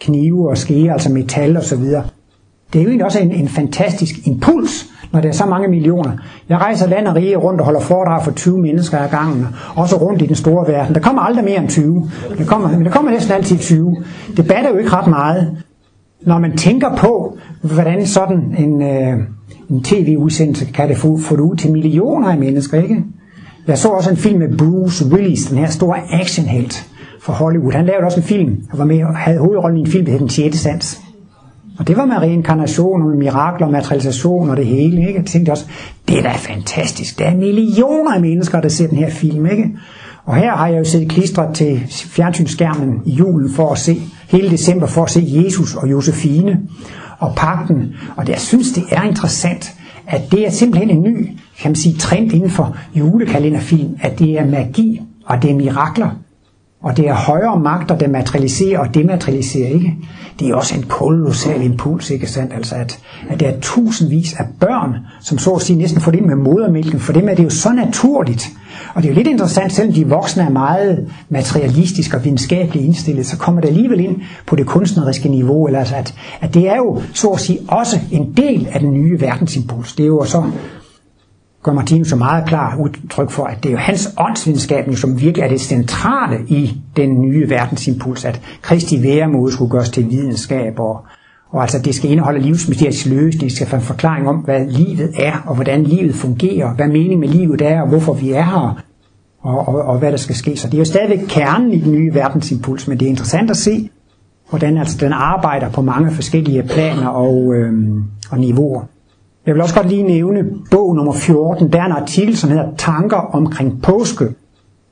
[0.00, 2.04] knive og skære, altså metal og så videre.
[2.72, 6.10] Det er jo egentlig også en, en fantastisk impuls, når der er så mange millioner.
[6.48, 9.46] Jeg rejser land og rige rundt og holder foredrag for 20 mennesker ad gangen,
[9.76, 10.94] også rundt i den store verden.
[10.94, 12.10] Der kommer aldrig mere end 20.
[12.38, 13.96] Der kommer, men der kommer næsten altid 20.
[14.36, 15.56] Det batter jo ikke ret meget.
[16.22, 19.18] Når man tænker på, hvordan sådan en, øh,
[19.70, 23.04] en tv-udsendelse kan det få, få det ud til millioner af mennesker, ikke?
[23.66, 26.90] Jeg så også en film med Bruce Willis, den her store actionhelt
[27.20, 27.72] fra Hollywood.
[27.72, 30.20] Han lavede også en film, og var med, havde hovedrollen i en film, der hed
[30.20, 30.58] Den 6.
[30.58, 31.03] Sans.
[31.78, 35.06] Og det var med reinkarnation og med mirakler og materialisation og det hele.
[35.08, 35.18] Ikke?
[35.18, 35.66] Jeg tænkte også,
[36.08, 37.18] det er da fantastisk.
[37.18, 39.46] Der er millioner af mennesker, der ser den her film.
[39.46, 39.70] Ikke?
[40.24, 44.50] Og her har jeg jo siddet klistret til fjernsynsskærmen i julen for at se, hele
[44.50, 46.60] december for at se Jesus og Josefine
[47.18, 47.94] og pakten.
[48.16, 49.72] Og jeg synes, det er interessant,
[50.06, 54.38] at det er simpelthen en ny kan man sige, trend inden for julekalenderfilm, at det
[54.38, 56.10] er magi og det er mirakler.
[56.84, 59.96] Og det er højere magter, der materialiserer og dematerialiserer, ikke?
[60.40, 62.52] Det er også en kolossal impuls, ikke sandt?
[62.54, 62.98] Altså, at,
[63.30, 67.00] at der er tusindvis af børn, som så at sige næsten får det med modermælken.
[67.00, 68.48] For dem er det jo så naturligt.
[68.94, 73.26] Og det er jo lidt interessant, selvom de voksne er meget materialistiske og videnskabeligt indstillet,
[73.26, 74.16] så kommer det alligevel ind
[74.46, 75.66] på det kunstneriske niveau.
[75.66, 78.92] Eller altså, at, at det er jo så at sige også en del af den
[78.92, 79.92] nye verdensimpuls.
[79.92, 80.42] Det er jo så
[81.64, 85.44] gør Martinus så meget klar udtryk for, at det er jo hans åndsvidenskab, som virkelig
[85.44, 91.04] er det centrale i den nye verdensimpuls, at Kristi væremåde skulle gøres til videnskab, og,
[91.50, 95.10] og altså det skal indeholde livsmysteriets løsning, det skal få en forklaring om, hvad livet
[95.18, 98.82] er, og hvordan livet fungerer, hvad meningen med livet er, og hvorfor vi er her,
[99.42, 100.56] og, og, og hvad der skal ske.
[100.56, 103.56] Så det er jo stadigvæk kernen i den nye verdensimpuls, men det er interessant at
[103.56, 103.90] se,
[104.50, 108.82] hvordan altså den arbejder på mange forskellige planer og, øhm, og niveauer.
[109.46, 111.72] Jeg vil også godt lige nævne bog nummer 14.
[111.72, 114.28] Der er en artikel, som hedder Tanker omkring påske,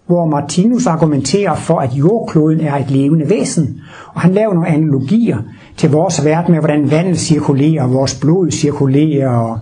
[0.07, 3.81] hvor Martinus argumenterer for, at jordkloden er et levende væsen.
[4.15, 5.39] Og han laver nogle analogier
[5.77, 9.59] til vores verden med, hvordan vandet cirkulerer, vores blod cirkulerer, og,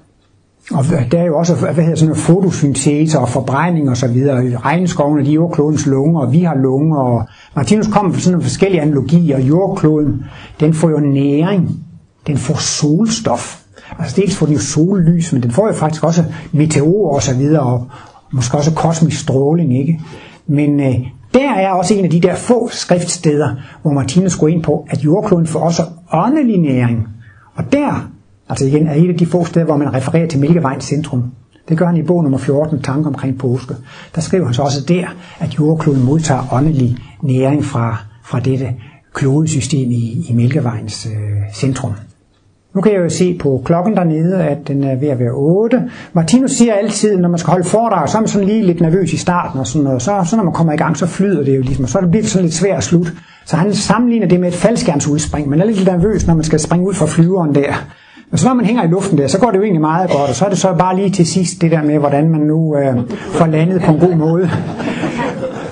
[0.73, 4.59] og der er jo også hvad hedder sådan noget, fotosyntese og forbrænding og så videre.
[4.59, 6.97] Regnskoven er jordklodens lunger, og vi har lunger.
[6.97, 7.27] Og
[7.57, 9.39] Martinus kommer med sådan nogle forskellige analogier.
[9.39, 10.25] Jordkloden,
[10.61, 11.71] den får jo næring.
[12.27, 13.60] Den får solstof.
[13.99, 17.35] Altså dels får den jo sollys, men den får jo faktisk også meteorer og så
[17.35, 17.87] videre, og
[18.33, 20.01] måske også kosmisk stråling, ikke?
[20.47, 20.95] Men øh,
[21.35, 24.99] der er også en af de der få skriftsteder, hvor Martinus går ind på, at
[25.05, 25.83] jordkloden får også
[26.13, 27.09] åndelig næring.
[27.55, 28.11] Og der,
[28.49, 31.25] altså igen, er et af de få steder, hvor man refererer til Mælkevejens centrum.
[31.69, 33.75] Det gør han i bog nummer 14, Tanker omkring påske.
[34.15, 35.07] Der skriver han så også der,
[35.39, 38.75] at jordkloden modtager åndelig næring fra, fra dette
[39.15, 41.93] klodesystem i, i Mælkevejens øh, centrum.
[42.75, 45.83] Nu kan jeg jo se på klokken dernede, at den er ved at være 8.
[46.13, 49.13] Martinus siger altid, når man skal holde foredrag, så er man sådan lige lidt nervøs
[49.13, 50.03] i starten og sådan noget.
[50.03, 52.23] Så, så når man kommer i gang, så flyder det jo ligesom, og så bliver
[52.23, 53.13] det sådan lidt svært at slutte.
[53.47, 55.49] Så han sammenligner det med et faldskærmsudspring.
[55.49, 57.73] Man er lidt nervøs, når man skal springe ud fra flyveren der.
[58.33, 60.29] Og så når man hænger i luften der, så går det jo egentlig meget godt,
[60.29, 62.77] og så er det så bare lige til sidst det der med, hvordan man nu
[62.77, 64.51] øh, får landet på en god måde.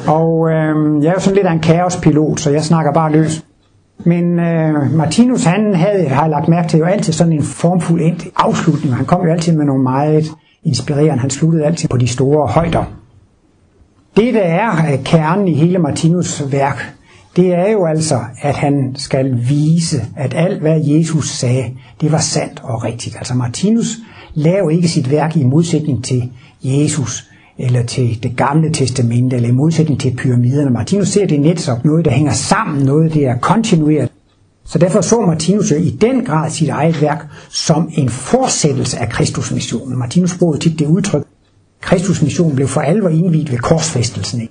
[0.06, 3.44] Og øh, jeg er jo sådan lidt af en kaospilot, så jeg snakker bare løs.
[4.04, 8.20] Men øh, Martinus han havde, har lagt mærke til jo altid sådan en formfuld end
[8.36, 8.94] afslutning.
[8.94, 10.30] Han kom jo altid med nogle meget
[10.64, 11.18] inspirerende.
[11.18, 12.84] Han sluttede altid på de store højder.
[14.16, 16.94] Det der er øh, kernen i hele Martinus værk,
[17.36, 21.64] det er jo altså, at han skal vise, at alt hvad Jesus sagde,
[22.00, 23.16] det var sandt og rigtigt.
[23.16, 23.96] Altså Martinus
[24.34, 26.32] laver ikke sit værk i modsætning til
[26.62, 30.70] Jesus eller til det gamle testamente, eller i modsætning til pyramiderne.
[30.70, 34.08] Martinus ser det netop noget, der hænger sammen, noget, der er kontinueret.
[34.64, 39.52] Så derfor så Martinus i den grad sit eget værk som en fortsættelse af Kristus
[39.52, 39.98] missionen.
[39.98, 41.22] Martinus brugte tit det udtryk,
[41.80, 44.48] Kristus mission blev for alvor indviet ved korsfæstelsen.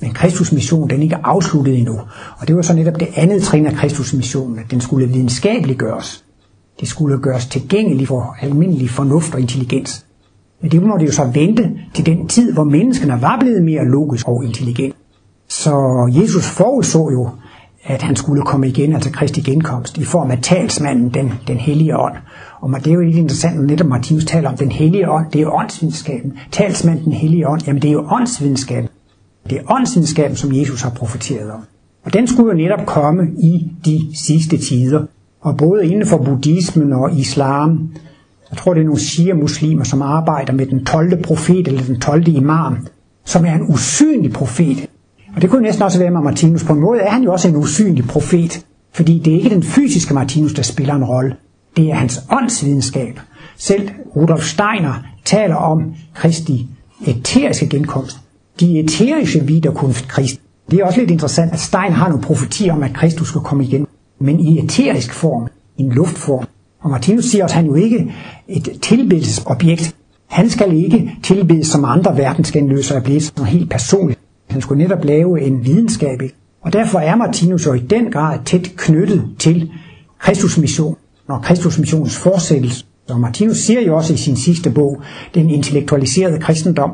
[0.00, 2.00] Men Kristus mission, den er ikke afsluttet endnu.
[2.38, 5.78] Og det var så netop det andet trin af Kristus missionen, at den skulle videnskabeligt
[5.78, 6.24] gøres.
[6.80, 10.06] Det skulle gøres tilgængeligt for almindelig fornuft og intelligens.
[10.62, 14.28] Men det måtte jo så vente til den tid, hvor menneskene var blevet mere logisk
[14.28, 14.94] og intelligent.
[15.48, 15.74] Så
[16.22, 17.28] Jesus forudså jo,
[17.84, 21.98] at han skulle komme igen, altså Kristi genkomst, i form af talsmanden, den, den hellige
[21.98, 22.14] ånd.
[22.60, 25.38] Og det er jo ikke interessant, når netop Martinus taler om den hellige ånd, det
[25.38, 26.32] er jo åndsvidenskaben.
[26.52, 28.88] Talsmanden, den hellige ånd, jamen det er jo åndsvidenskaben.
[29.50, 31.60] Det er åndsvidenskaben, som Jesus har profeteret om.
[32.04, 35.06] Og den skulle jo netop komme i de sidste tider.
[35.40, 37.90] Og både inden for buddhismen og islam,
[38.52, 41.22] jeg tror, det er nogle shia-muslimer, som arbejder med den 12.
[41.22, 42.28] profet eller den 12.
[42.28, 42.86] imam,
[43.24, 44.86] som er en usynlig profet.
[45.36, 46.64] Og det kunne næsten også være med Martinus.
[46.64, 49.62] På en måde er han jo også en usynlig profet, fordi det er ikke den
[49.62, 51.36] fysiske Martinus, der spiller en rolle.
[51.76, 53.20] Det er hans åndsvidenskab.
[53.56, 54.94] Selv Rudolf Steiner
[55.24, 56.68] taler om Kristi
[57.06, 58.18] eteriske genkomst.
[58.60, 60.40] De æteriske viderekunft Kristi.
[60.70, 63.64] Det er også lidt interessant, at Stein har nogle profetier om, at Kristus skal komme
[63.64, 63.86] igen,
[64.18, 66.46] men i eterisk form, i en luftform.
[66.82, 68.12] Og Martinus siger også, at han jo ikke
[68.48, 69.96] et tilbedelsesobjekt.
[70.26, 74.20] Han skal ikke tilbedes som andre verdensgenløsere er blevet sådan helt personligt.
[74.50, 76.20] Han skulle netop lave en videnskab.
[76.62, 79.70] Og derfor er Martinus jo i den grad tæt knyttet til
[80.18, 80.96] Kristus mission
[81.28, 82.84] og Kristus missions fortsættelse.
[83.10, 85.02] Og Martinus siger jo også i sin sidste bog,
[85.34, 86.90] Den intellektualiserede kristendom,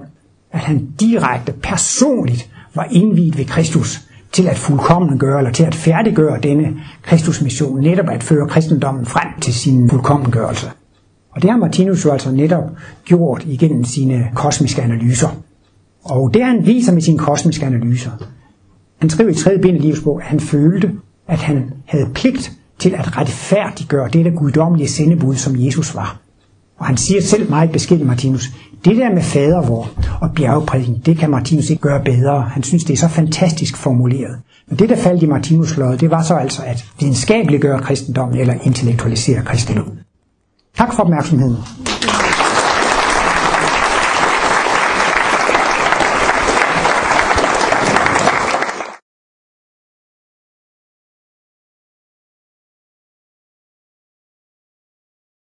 [0.52, 4.07] at han direkte personligt var indviet ved Kristus
[4.38, 9.40] til at fuldkommen gøre, eller til at færdiggøre denne Kristusmission, netop at føre kristendommen frem
[9.40, 10.66] til sin fuldkommengørelse.
[11.30, 12.62] Og det har Martinus jo altså netop
[13.04, 15.28] gjort igennem sine kosmiske analyser.
[16.04, 18.10] Og det han viser med sine kosmiske analyser.
[19.00, 20.92] Han skriver i tredje bind i livsbog, at han følte,
[21.28, 26.20] at han havde pligt til at retfærdiggøre det guddommelige sendebud, som Jesus var.
[26.78, 28.50] Og han siger selv meget beskeden Martinus,
[28.84, 32.40] det der med fadervor og bjergprædiken, det kan Martinus ikke gøre bedre.
[32.40, 34.38] Han synes, det er så fantastisk formuleret.
[34.68, 38.54] Men det, der faldt i Martinus lod, det var så altså at videnskabeliggøre kristendommen eller
[38.62, 39.98] intellektualisere kristendommen.
[40.76, 41.56] Tak for opmærksomheden.